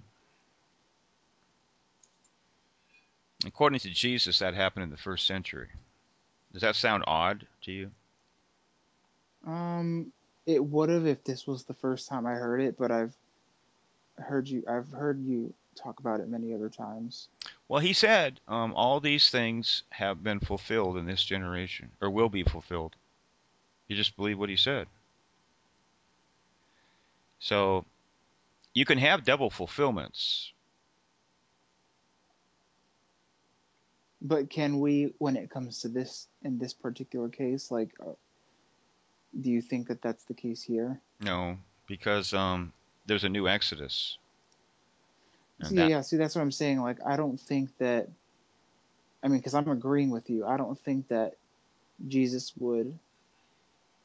[3.44, 5.70] According to Jesus, that happened in the first century.
[6.54, 7.92] Does that sound odd to you?
[9.48, 10.12] Um,
[10.46, 13.16] it would have if this was the first time I heard it, but I've
[14.18, 14.64] heard you.
[14.68, 17.28] I've heard you talk about it many other times.
[17.68, 22.30] Well, he said um, all these things have been fulfilled in this generation, or will
[22.30, 22.96] be fulfilled.
[23.88, 24.88] You just believe what he said.
[27.40, 27.86] So
[28.74, 30.52] you can have double fulfillments.
[34.22, 38.14] But can we, when it comes to this in this particular case, like, uh,
[39.40, 41.00] do you think that that's the case here?
[41.20, 41.58] No,
[41.88, 42.74] because um,
[43.06, 44.18] there's a new Exodus.
[45.64, 46.82] See, that- yeah, see, that's what I'm saying.
[46.82, 48.10] Like, I don't think that.
[49.24, 50.46] I mean, because I'm agreeing with you.
[50.46, 51.36] I don't think that
[52.08, 52.98] Jesus would.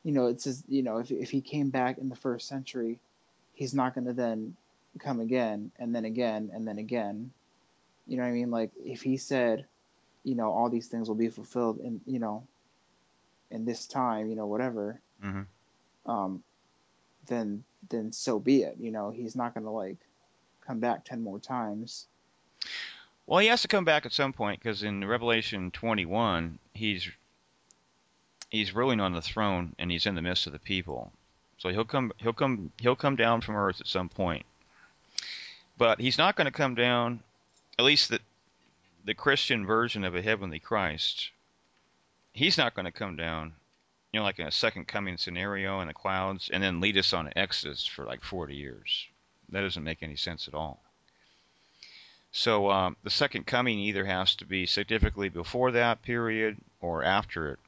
[0.03, 2.99] You know, it says, you know, if if he came back in the first century,
[3.55, 4.57] he's not going to then
[4.99, 7.33] come again and then again and then again.
[8.07, 8.51] You know what I mean?
[8.51, 9.67] Like, if he said,
[10.25, 12.47] you know, all these things will be fulfilled in, you know,
[13.51, 15.01] in this time, you know, whatever.
[15.23, 15.47] Mhm.
[16.07, 16.43] Um,
[17.27, 18.77] then then so be it.
[18.79, 19.99] You know, he's not going to like
[20.67, 22.07] come back ten more times.
[23.27, 27.09] Well, he has to come back at some point because in Revelation 21, he's
[28.49, 31.13] he's ruling on the throne and he's in the midst of the people.
[31.59, 34.45] So he'll come he'll come he'll come down from earth at some point.
[35.79, 37.23] But he's not going to come down
[37.79, 38.21] at least the
[39.05, 41.31] the Christian version of a heavenly Christ.
[42.33, 43.55] He's not going to come down,
[44.13, 47.13] you know, like in a second coming scenario in the clouds and then lead us
[47.13, 49.07] on exodus for like 40 years.
[49.51, 50.83] That doesn't make any sense at all.
[52.33, 57.53] So um, the second coming either has to be significantly before that period or after
[57.53, 57.59] it,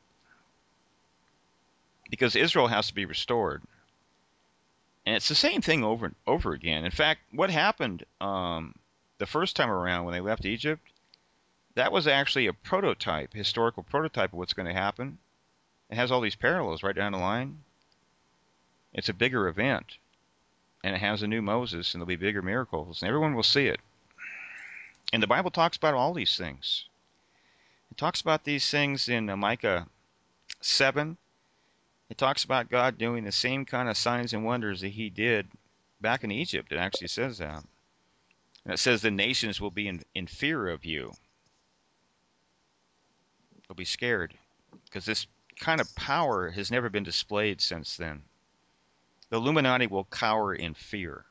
[2.11, 3.62] because Israel has to be restored.
[5.05, 6.84] And it's the same thing over and over again.
[6.84, 8.74] In fact, what happened um,
[9.18, 10.82] the first time around when they left Egypt,
[11.74, 15.18] that was actually a prototype, historical prototype of what's going to happen.
[15.93, 17.62] It has all these parallels right down the line.
[18.93, 19.99] It's a bigger event,
[20.82, 23.66] and it has a new Moses, and there'll be bigger miracles, and everyone will see
[23.66, 23.78] it.
[25.12, 26.86] And the Bible talks about all these things.
[27.90, 29.86] It talks about these things in uh, Micah
[30.62, 31.16] 7,
[32.09, 35.47] it talks about God doing the same kind of signs and wonders that he did
[36.01, 36.72] back in Egypt.
[36.72, 37.64] It actually says that.
[38.64, 41.12] And it says the nations will be in, in fear of you.
[43.66, 44.34] They'll be scared
[44.84, 45.26] because this
[45.62, 48.22] kind of power has never been displayed since then.
[49.30, 51.24] The Illuminati will cower in fear.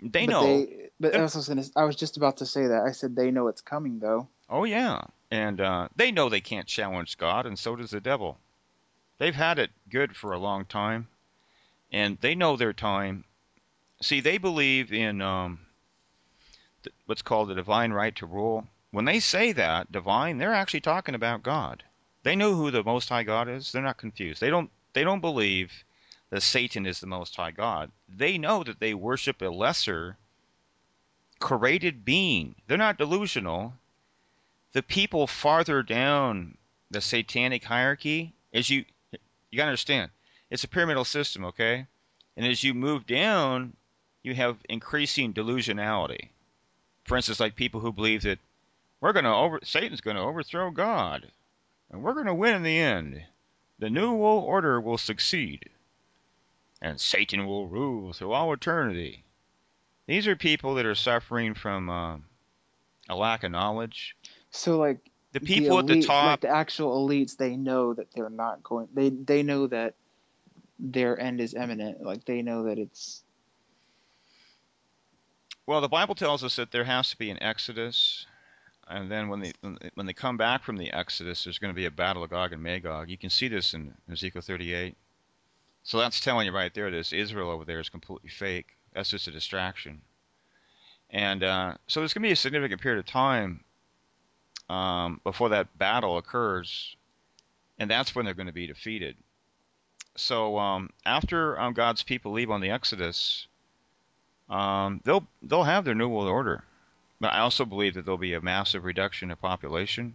[0.00, 0.42] They but know.
[0.42, 2.82] They, but I was, gonna, I was just about to say that.
[2.82, 4.28] I said they know it's coming though.
[4.50, 8.38] Oh yeah, and uh, they know they can't challenge God, and so does the devil.
[9.18, 11.08] They've had it good for a long time,
[11.92, 13.24] and they know their time.
[14.02, 15.60] See, they believe in um,
[16.82, 18.66] th- what's called the divine right to rule.
[18.90, 21.84] When they say that divine, they're actually talking about God.
[22.22, 23.70] They know who the Most High God is.
[23.70, 24.40] They're not confused.
[24.40, 24.70] They don't.
[24.92, 25.84] They don't believe
[26.30, 27.90] that Satan is the Most High God.
[28.08, 30.16] They know that they worship a lesser
[31.38, 32.54] created being.
[32.66, 33.74] They're not delusional.
[34.72, 36.56] The people farther down
[36.90, 38.84] the satanic hierarchy, as you
[39.50, 40.10] you gotta understand,
[40.50, 41.86] it's a pyramidal system, okay?
[42.36, 43.76] And as you move down,
[44.22, 46.28] you have increasing delusionality.
[47.04, 48.38] For instance, like people who believe that
[49.00, 51.30] we're gonna over Satan's gonna overthrow God,
[51.90, 53.22] and we're gonna win in the end.
[53.78, 55.68] The new world order will succeed,
[56.80, 59.24] and Satan will rule through all eternity.
[60.06, 62.16] These are people that are suffering from uh,
[63.08, 64.16] a lack of knowledge.
[64.50, 64.98] So like
[65.32, 68.88] The people at the top, like the actual elites, they know that they're not going.
[68.94, 69.94] They they know that
[70.78, 72.02] their end is imminent.
[72.02, 73.22] Like they know that it's
[75.66, 78.26] well, the Bible tells us that there has to be an exodus,
[78.88, 79.52] and then when they
[79.94, 82.52] when they come back from the exodus, there's going to be a battle of Gog
[82.52, 83.10] and Magog.
[83.10, 84.96] You can see this in Ezekiel 38.
[85.82, 88.76] So that's telling you right there, this Israel over there is completely fake.
[88.94, 90.00] That's just a distraction.
[91.10, 93.64] And uh, so there's going to be a significant period of time
[94.68, 96.96] um, before that battle occurs,
[97.78, 99.16] and that's when they're going to be defeated.
[100.16, 103.46] So um, after um, God's people leave on the Exodus,
[104.50, 106.64] um, they'll they'll have their new world order.
[107.20, 110.14] But I also believe that there'll be a massive reduction of population.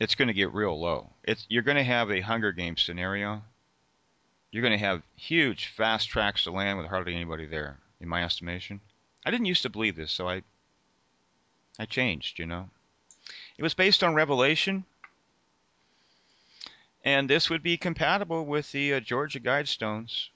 [0.00, 1.10] It's going to get real low.
[1.22, 3.42] It's you're going to have a Hunger Games scenario.
[4.50, 8.24] You're going to have huge, fast tracts of land with hardly anybody there, in my
[8.24, 8.80] estimation.
[9.24, 10.42] I didn't used to believe this, so I
[11.78, 12.68] I changed, you know.
[13.56, 14.84] It was based on revelation,
[17.04, 20.28] and this would be compatible with the uh, Georgia Guidestones.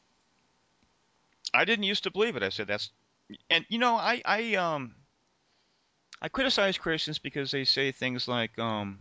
[1.52, 2.42] I didn't used to believe it.
[2.42, 2.90] I said that's,
[3.50, 4.94] and you know, I I um
[6.20, 8.98] I criticize Christians because they say things like um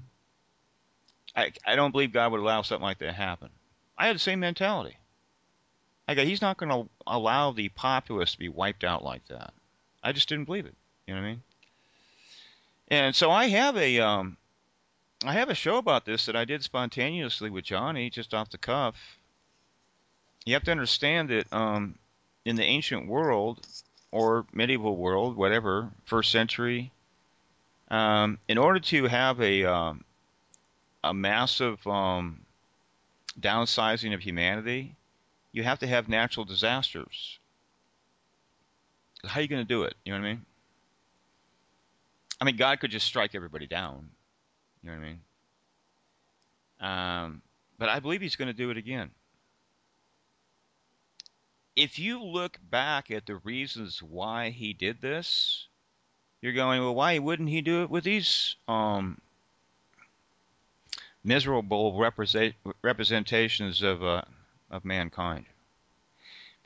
[1.35, 3.49] I I don't believe God would allow something like that to happen.
[3.97, 4.97] I had the same mentality.
[6.07, 9.53] I go, He's not going to allow the populace to be wiped out like that.
[10.03, 10.75] I just didn't believe it.
[11.07, 11.43] You know what I mean?
[12.89, 14.37] And so I have a um
[15.25, 18.57] I have a show about this that I did spontaneously with Johnny, just off the
[18.57, 19.17] cuff.
[20.45, 21.97] You have to understand that um,
[22.43, 23.65] in the ancient world
[24.11, 26.91] or medieval world, whatever, first century,
[27.89, 30.03] um, in order to have a um,
[31.03, 32.41] a massive um,
[33.39, 34.95] downsizing of humanity,
[35.51, 37.39] you have to have natural disasters.
[39.23, 39.95] How are you going to do it?
[40.03, 40.45] You know what I mean?
[42.41, 44.09] I mean, God could just strike everybody down.
[44.83, 45.19] You know what I mean?
[46.79, 47.41] Um,
[47.77, 49.11] but I believe He's going to do it again.
[51.75, 55.67] If you look back at the reasons why He did this,
[56.45, 59.19] you're going, well, why wouldn't He do it with these um,
[61.23, 64.21] miserable represent, representations of uh,
[64.69, 65.45] of mankind?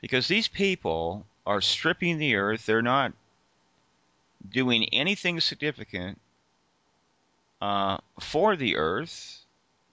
[0.02, 2.66] Because these people are stripping the earth.
[2.66, 3.14] They're not
[4.52, 6.20] doing anything significant
[7.62, 9.46] uh, for the earth,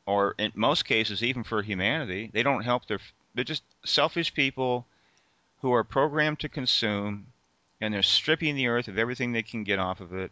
[0.05, 2.29] or in most cases, even for humanity.
[2.33, 2.99] They don't help their.
[3.35, 4.85] They're just selfish people
[5.61, 7.27] who are programmed to consume,
[7.81, 10.31] and they're stripping the earth of everything they can get off of it,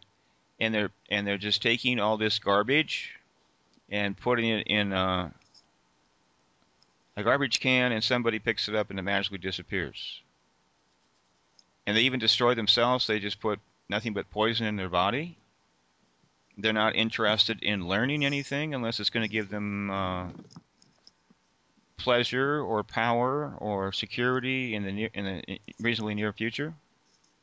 [0.60, 3.12] and they're and they're just taking all this garbage
[3.88, 5.32] and putting it in a,
[7.16, 10.20] a garbage can, and somebody picks it up and it magically disappears.
[11.86, 13.06] And they even destroy themselves.
[13.06, 15.36] They just put nothing but poison in their body.
[16.58, 20.28] They're not interested in learning anything unless it's going to give them uh,
[21.96, 26.74] pleasure or power or security in the near, in the reasonably near future.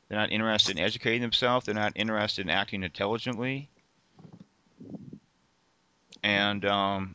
[0.08, 1.66] They're not interested in educating themselves.
[1.66, 3.68] They're not interested in acting intelligently.
[6.22, 7.14] And um,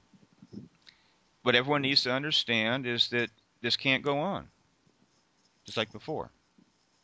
[1.43, 3.29] what everyone needs to understand is that
[3.61, 4.47] this can't go on,
[5.65, 6.29] just like before.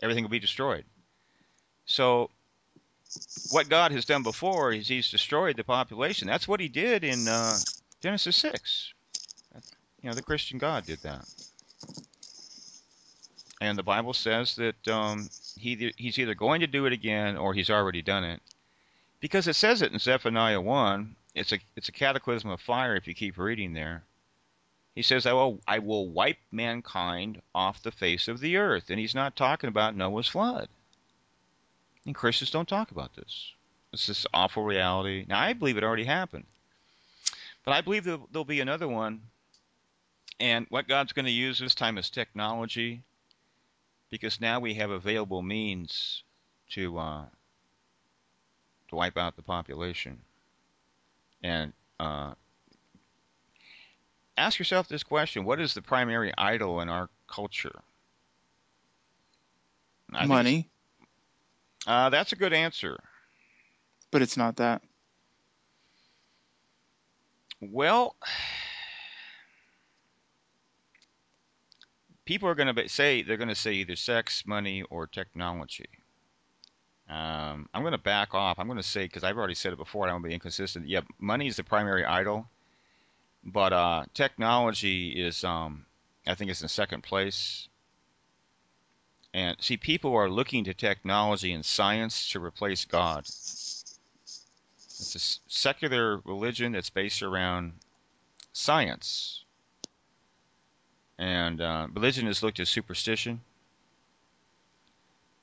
[0.02, 0.86] Everything will be destroyed.
[1.86, 2.30] So
[3.52, 6.28] what God has done before is He's destroyed the population.
[6.28, 7.58] That's what He did in uh,
[8.02, 8.94] Genesis six.
[10.02, 11.26] You know, the Christian God did that,
[13.62, 15.28] and the Bible says that um,
[15.58, 18.42] he he's either going to do it again or he's already done it,
[19.20, 21.16] because it says it in Zephaniah one.
[21.34, 24.04] It's a it's a cataclysm of fire if you keep reading there.
[24.96, 28.90] He says, I will, I will wipe mankind off the face of the earth.
[28.90, 30.70] And he's not talking about Noah's flood.
[32.06, 33.52] And Christians don't talk about this.
[33.92, 35.26] It's this awful reality.
[35.28, 36.46] Now, I believe it already happened.
[37.66, 39.20] But I believe there'll, there'll be another one.
[40.40, 43.02] And what God's going to use this time is technology.
[44.16, 46.24] Because now we have available means
[46.70, 47.26] to, uh,
[48.88, 50.22] to wipe out the population.
[51.44, 52.34] And uh,
[54.38, 57.78] ask yourself this question what is the primary idol in our culture?
[60.10, 60.70] Money.
[61.86, 62.98] Uh, that's a good answer.
[64.12, 64.82] But it's not that.
[67.60, 68.16] Well,
[72.26, 75.90] people are going to say they're going to say either sex, money, or technology.
[77.08, 78.58] Um, I'm going to back off.
[78.58, 80.06] I'm going to say because I've already said it before.
[80.06, 80.88] I don't want to be inconsistent.
[80.88, 82.50] Yeah, money is the primary idol,
[83.44, 85.86] but uh, technology is, um,
[86.26, 87.68] I think, it's in second place.
[89.36, 93.20] And see, people are looking to technology and science to replace God.
[93.20, 93.96] It's
[95.16, 95.20] a
[95.52, 97.74] secular religion that's based around
[98.54, 99.45] science.
[101.18, 103.42] And uh, religion is looked at superstition.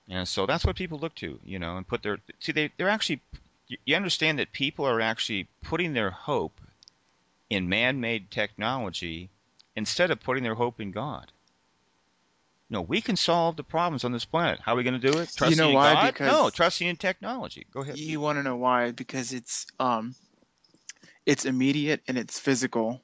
[0.09, 2.89] And so that's what people look to, you know, and put their see they they're
[2.89, 3.21] actually
[3.85, 6.61] you understand that people are actually putting their hope
[7.49, 9.31] in man-made technology
[9.77, 11.31] instead of putting their hope in God.
[12.69, 14.61] No, we can solve the problems on this planet.
[14.61, 15.31] How are we going to do it?
[15.35, 15.95] Trusting you know in why?
[15.95, 16.15] God?
[16.15, 17.67] Because no, trusting in technology.
[17.73, 17.99] Go ahead.
[17.99, 18.93] You want to know why?
[18.93, 20.15] Because it's um,
[21.27, 23.03] it's immediate and it's physical,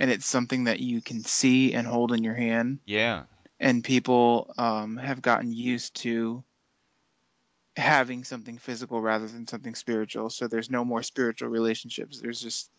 [0.00, 2.78] and it's something that you can see and hold in your hand.
[2.86, 3.24] Yeah.
[3.60, 6.42] And people um, have gotten used to
[7.76, 10.30] having something physical rather than something spiritual.
[10.30, 12.18] So there's no more spiritual relationships.
[12.18, 12.70] There's just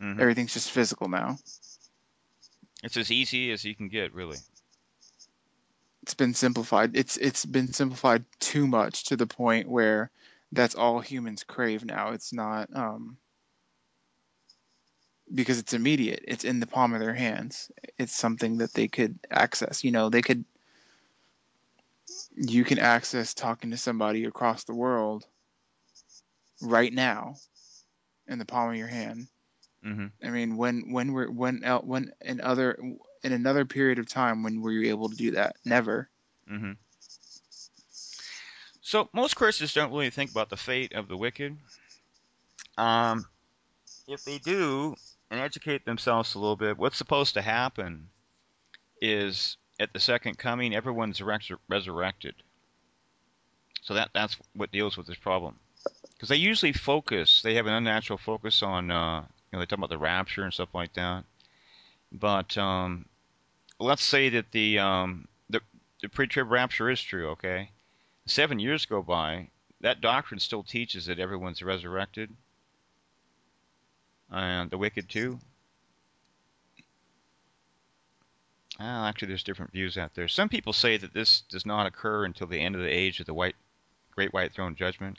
[0.00, 0.20] Mhm.
[0.20, 1.38] everything's just physical now.
[2.84, 4.38] It's as easy as you can get, really.
[6.04, 6.96] It's been simplified.
[6.96, 10.12] It's it's been simplified too much to the point where
[10.52, 12.12] that's all humans crave now.
[12.12, 13.18] It's not um,
[15.34, 16.24] because it's immediate.
[16.26, 17.70] It's in the palm of their hands.
[17.98, 19.84] It's something that they could access.
[19.84, 20.44] You know, they could.
[22.36, 25.24] You can access talking to somebody across the world
[26.62, 27.36] right now
[28.26, 29.26] in the palm of your hand.
[29.82, 32.78] hmm I mean, when when we're when el- when in other
[33.22, 35.56] in another period of time when were you able to do that?
[35.64, 36.08] Never.
[36.48, 36.72] hmm
[38.80, 41.56] So most Christians don't really think about the fate of the wicked.
[42.78, 43.26] Um,
[44.06, 44.96] if they do
[45.30, 48.08] and educate themselves a little bit, what's supposed to happen
[49.00, 52.34] is at the second coming, everyone's resur- resurrected.
[53.82, 55.56] So that that's what deals with this problem.
[56.12, 59.78] Because they usually focus, they have an unnatural focus on, uh, you know, they talk
[59.78, 61.24] about the rapture and stuff like that.
[62.10, 63.06] But um,
[63.78, 65.60] let's say that the um, the
[66.02, 67.70] the pre-trib rapture is true, okay?
[68.26, 69.48] Seven years go by,
[69.80, 72.34] that doctrine still teaches that everyone's resurrected,
[74.30, 75.38] and the wicked too.
[78.78, 80.28] Well, actually, there's different views out there.
[80.28, 83.26] Some people say that this does not occur until the end of the age of
[83.26, 83.56] the white,
[84.12, 85.18] great white throne judgment.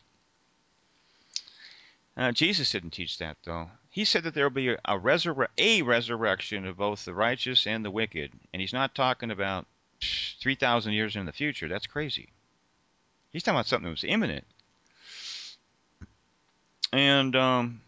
[2.16, 3.70] Uh, Jesus didn't teach that, though.
[3.90, 7.68] He said that there will be a, a, resurre- a resurrection of both the righteous
[7.68, 9.66] and the wicked, and he's not talking about
[10.42, 11.68] 3,000 years in the future.
[11.68, 12.30] That's crazy.
[13.32, 14.46] He's talking about something that was imminent.
[16.92, 17.82] And um,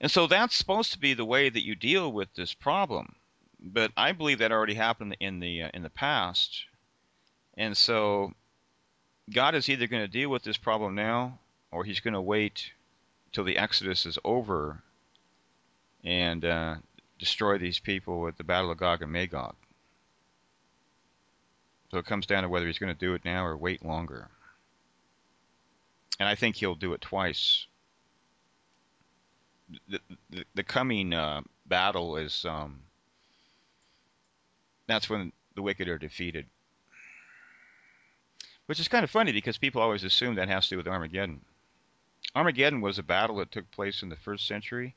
[0.00, 3.14] and so that's supposed to be the way that you deal with this problem.
[3.60, 6.64] But I believe that already happened in the uh, in the past.
[7.56, 8.32] And so
[9.32, 11.40] God is either going to deal with this problem now
[11.72, 12.72] or he's going to wait
[13.32, 14.82] till the Exodus is over
[16.04, 16.76] and uh,
[17.18, 19.56] destroy these people with the Battle of Gog and Magog.
[21.90, 24.28] So it comes down to whether he's going to do it now or wait longer.
[26.20, 27.66] And I think he'll do it twice.
[29.88, 30.00] The,
[30.54, 32.80] the, coming uh, battle is um,
[34.86, 36.46] that's when the wicked are defeated.
[38.66, 41.40] Which is kind of funny because people always assume that has to do with Armageddon.
[42.34, 44.94] Armageddon was a battle that took place in the first century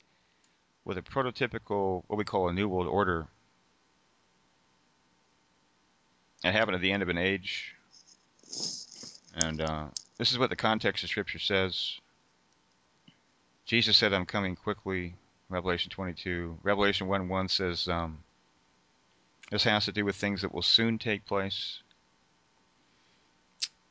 [0.84, 3.26] with a prototypical, what we call a New World Order.
[6.44, 7.74] It happened at the end of an age.
[9.36, 9.86] And uh,
[10.18, 11.98] this is what the context of Scripture says.
[13.64, 15.14] Jesus said, "I'm coming quickly."
[15.52, 16.58] Revelation 22.
[16.62, 18.24] Revelation 1 1 says um,
[19.50, 21.82] this has to do with things that will soon take place.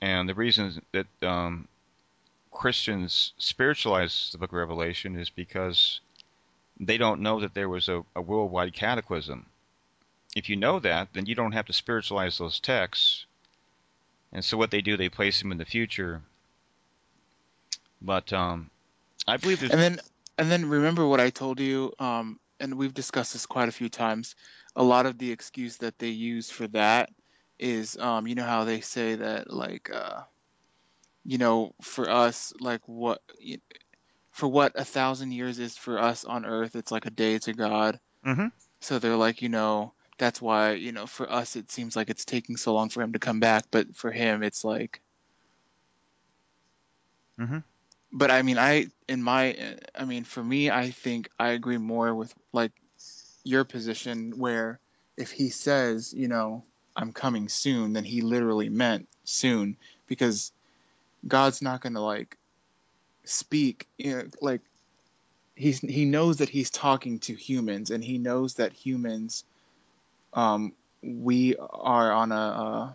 [0.02, 1.68] And the reason that um,
[2.50, 6.02] Christians spiritualize the book of Revelation is because
[6.80, 9.46] they don't know that there was a, a worldwide cataclysm.
[10.36, 13.28] If you know that, then you don't have to spiritualize those texts.
[14.32, 16.24] And so what they do, they place them in the future.
[18.02, 18.72] But um,
[19.28, 19.72] I believe there's.
[19.72, 20.00] And then
[20.38, 23.90] and then remember what I told you, um, and we've discussed this quite a few
[23.90, 24.36] times.
[24.76, 27.10] A lot of the excuse that they use for that
[27.60, 30.22] is, um, you know how they say that like, uh,
[31.24, 33.22] you know, for us, like what
[34.32, 37.54] for what a thousand years is for us on Earth, it's like a day to
[37.54, 38.00] God.
[38.24, 38.48] hmm
[38.82, 42.26] So they're like, you know, that's why, you know, for us it seems like it's
[42.26, 45.02] taking so long for him to come back, but for him it's like
[47.38, 47.64] hmm
[48.12, 52.14] but I mean, I in my I mean, for me, I think I agree more
[52.14, 52.72] with like
[53.44, 54.80] your position where
[55.18, 56.64] if he says, you know,
[56.96, 59.78] I'm coming soon, then he literally meant soon
[60.08, 60.52] because
[61.28, 62.38] God's not going to like
[63.24, 64.62] speak, you know, like
[65.56, 69.44] he's he knows that he's talking to humans and he knows that humans
[70.34, 70.74] um
[71.04, 72.94] we are on a uh,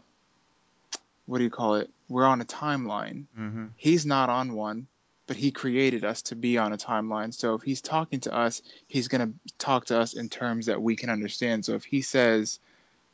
[1.26, 1.90] what do you call it?
[2.08, 3.24] We're on a timeline.
[3.34, 4.86] hmm He's not on one,
[5.26, 7.34] but he created us to be on a timeline.
[7.34, 10.80] So if he's talking to us, he's going to talk to us in terms that
[10.80, 11.64] we can understand.
[11.64, 12.60] So if he says,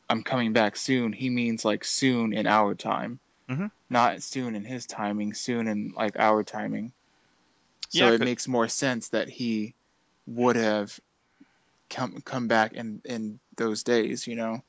[0.09, 3.19] I'm coming back soon, he means like soon in our time,
[3.49, 3.71] Mhm.
[3.89, 6.93] not soon in his timing, soon in like our timing.
[7.89, 9.73] So Yeah, it 'cause- makes more sense that he
[10.27, 10.99] would have
[11.89, 14.63] come come back in in those days, you know.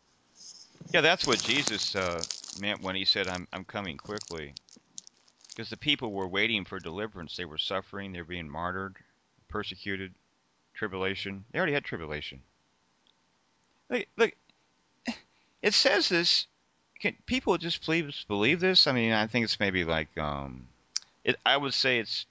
[0.92, 2.24] Yeah, that's what Jesus uh,
[2.56, 4.52] meant when he said, "I'm I'm coming quickly,"
[5.54, 7.36] because the people were waiting for deliverance.
[7.36, 8.12] They were suffering.
[8.12, 8.96] They were being martyred,
[9.48, 10.12] persecuted,
[10.74, 11.44] tribulation.
[11.50, 12.42] They already had tribulation.
[13.88, 14.32] Look, look.
[15.62, 16.46] It says this.
[17.00, 18.86] Can people just please believe this?
[18.86, 20.68] I mean, I think it's maybe like um,
[21.24, 21.36] it.
[21.46, 22.26] I would say it's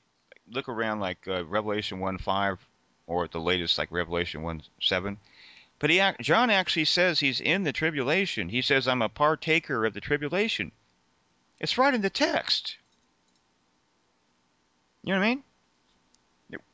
[0.51, 2.59] look around like uh, Revelation one five,
[3.07, 5.17] or at the latest like Revelation one seven.
[5.79, 8.49] But he, John actually says he's in the tribulation.
[8.49, 10.71] He says, "I'm a partaker of the tribulation."
[11.59, 12.77] It's right in the text.
[15.03, 15.43] You know what I mean?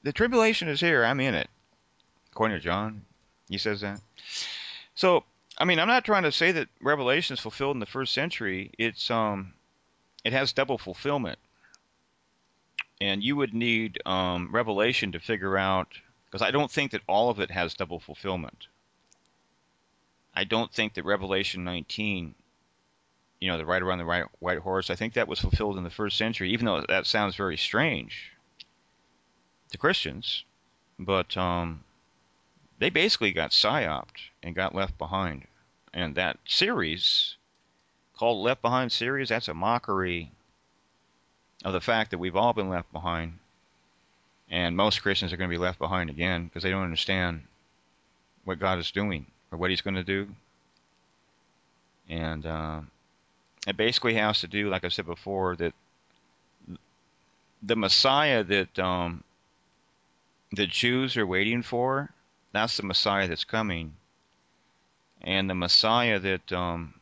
[0.03, 1.03] The tribulation is here.
[1.03, 1.49] I'm in it.
[2.31, 3.05] According to John,
[3.49, 4.01] he says that.
[4.93, 5.23] So,
[5.57, 8.71] I mean, I'm not trying to say that Revelation is fulfilled in the first century.
[8.77, 9.53] It's um,
[10.23, 11.39] it has double fulfillment,
[13.01, 15.87] and you would need um, Revelation to figure out
[16.25, 18.67] because I don't think that all of it has double fulfillment.
[20.35, 22.35] I don't think that Revelation 19,
[23.39, 25.83] you know, the rider on the right, white horse, I think that was fulfilled in
[25.83, 28.33] the first century, even though that sounds very strange
[29.71, 30.43] to Christians.
[30.97, 31.83] But um,
[32.79, 35.47] they basically got psyoped and got left behind.
[35.93, 37.35] And that series,
[38.15, 40.31] called Left Behind series, that's a mockery
[41.63, 43.39] of the fact that we've all been left behind.
[44.49, 47.43] And most Christians are going to be left behind again because they don't understand
[48.43, 50.27] what God is doing or what He's going to do.
[52.09, 52.81] And uh,
[53.69, 55.73] it basically has to do, like I said before, that
[57.61, 59.23] the Messiah that um,
[60.51, 62.11] the Jews are waiting for,
[62.51, 63.95] that's the Messiah that's coming.
[65.21, 66.93] And the Messiah that um,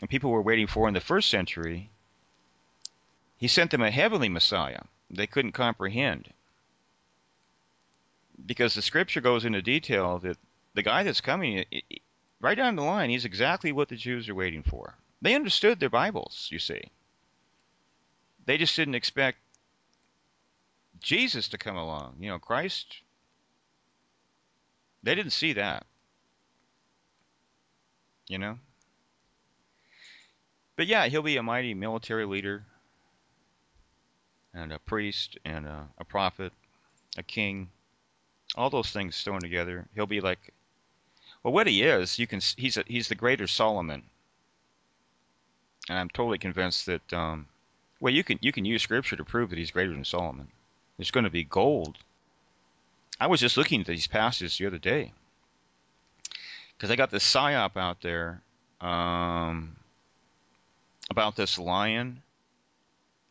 [0.00, 1.90] and people were waiting for in the first century,
[3.36, 6.32] he sent them a heavenly Messiah they couldn't comprehend.
[8.44, 10.36] Because the scripture goes into detail that
[10.74, 11.64] the guy that's coming,
[12.44, 14.94] right down the line, he's exactly what the Jews are waiting for.
[15.22, 16.82] They understood their Bibles, you see.
[18.44, 19.38] They just didn't expect
[21.00, 22.16] Jesus to come along.
[22.20, 22.98] You know, Christ,
[25.02, 25.86] they didn't see that.
[28.28, 28.58] You know?
[30.76, 32.64] But yeah, he'll be a mighty military leader
[34.52, 36.52] and a priest and a, a prophet,
[37.16, 37.70] a king,
[38.54, 39.86] all those things thrown together.
[39.94, 40.53] He'll be like,
[41.44, 44.02] well, what he is, you can he's a, he's the greater Solomon,
[45.88, 47.12] and I'm totally convinced that.
[47.12, 47.46] Um,
[48.00, 50.48] well, you can you can use scripture to prove that he's greater than Solomon.
[50.96, 51.98] There's going to be gold.
[53.20, 55.12] I was just looking at these passages the other day
[56.76, 58.42] because I got this psyop out there
[58.80, 59.76] um,
[61.10, 62.22] about this lion.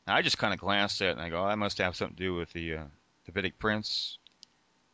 [0.07, 2.17] I just kind of glanced at it and I go, oh, that must have something
[2.17, 2.83] to do with the uh,
[3.25, 4.17] Davidic prince.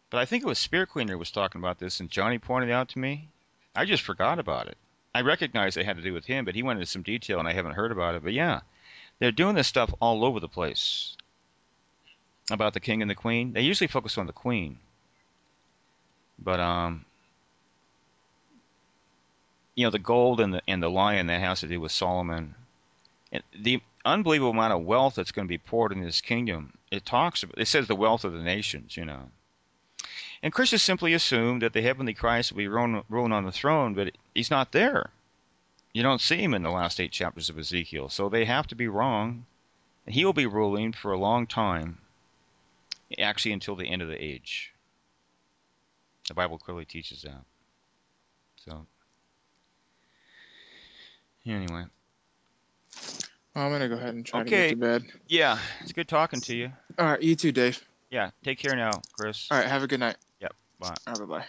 [0.09, 2.73] But I think it was Spirit Cleaner was talking about this, and Johnny pointed it
[2.73, 3.29] out to me.
[3.75, 4.77] I just forgot about it.
[5.13, 7.47] I recognized it had to do with him, but he went into some detail and
[7.47, 8.23] I haven't heard about it.
[8.23, 8.61] But yeah,
[9.19, 11.15] they're doing this stuff all over the place
[12.51, 13.53] about the king and the queen.
[13.53, 14.79] They usually focus on the queen,
[16.37, 17.05] but um,
[19.75, 22.55] you know, the gold and the and the lion that has to do with Solomon.
[23.31, 26.73] And the unbelievable amount of wealth that's going to be poured into this kingdom.
[26.91, 29.29] It talks about, it says the wealth of the nations, you know.
[30.41, 34.15] And Christians simply assume that the heavenly Christ will be ruling on the throne, but
[34.33, 35.09] he's not there.
[35.93, 38.75] You don't see him in the last eight chapters of Ezekiel, so they have to
[38.75, 39.45] be wrong.
[40.07, 41.97] He will be ruling for a long time,
[43.17, 44.73] actually until the end of the age.
[46.27, 47.43] The Bible clearly teaches that.
[48.65, 48.85] So,
[51.45, 51.85] anyway.
[53.55, 54.49] Well, I'm gonna go ahead and try Okay.
[54.49, 55.05] to get to bed.
[55.27, 56.71] Yeah, it's good talking to you.
[56.97, 57.83] All right, you too, Dave.
[58.11, 59.47] Yeah, take care now, Chris.
[59.51, 60.17] All right, have a good night.
[60.79, 60.97] Bye.
[61.07, 61.45] Right, bye bye.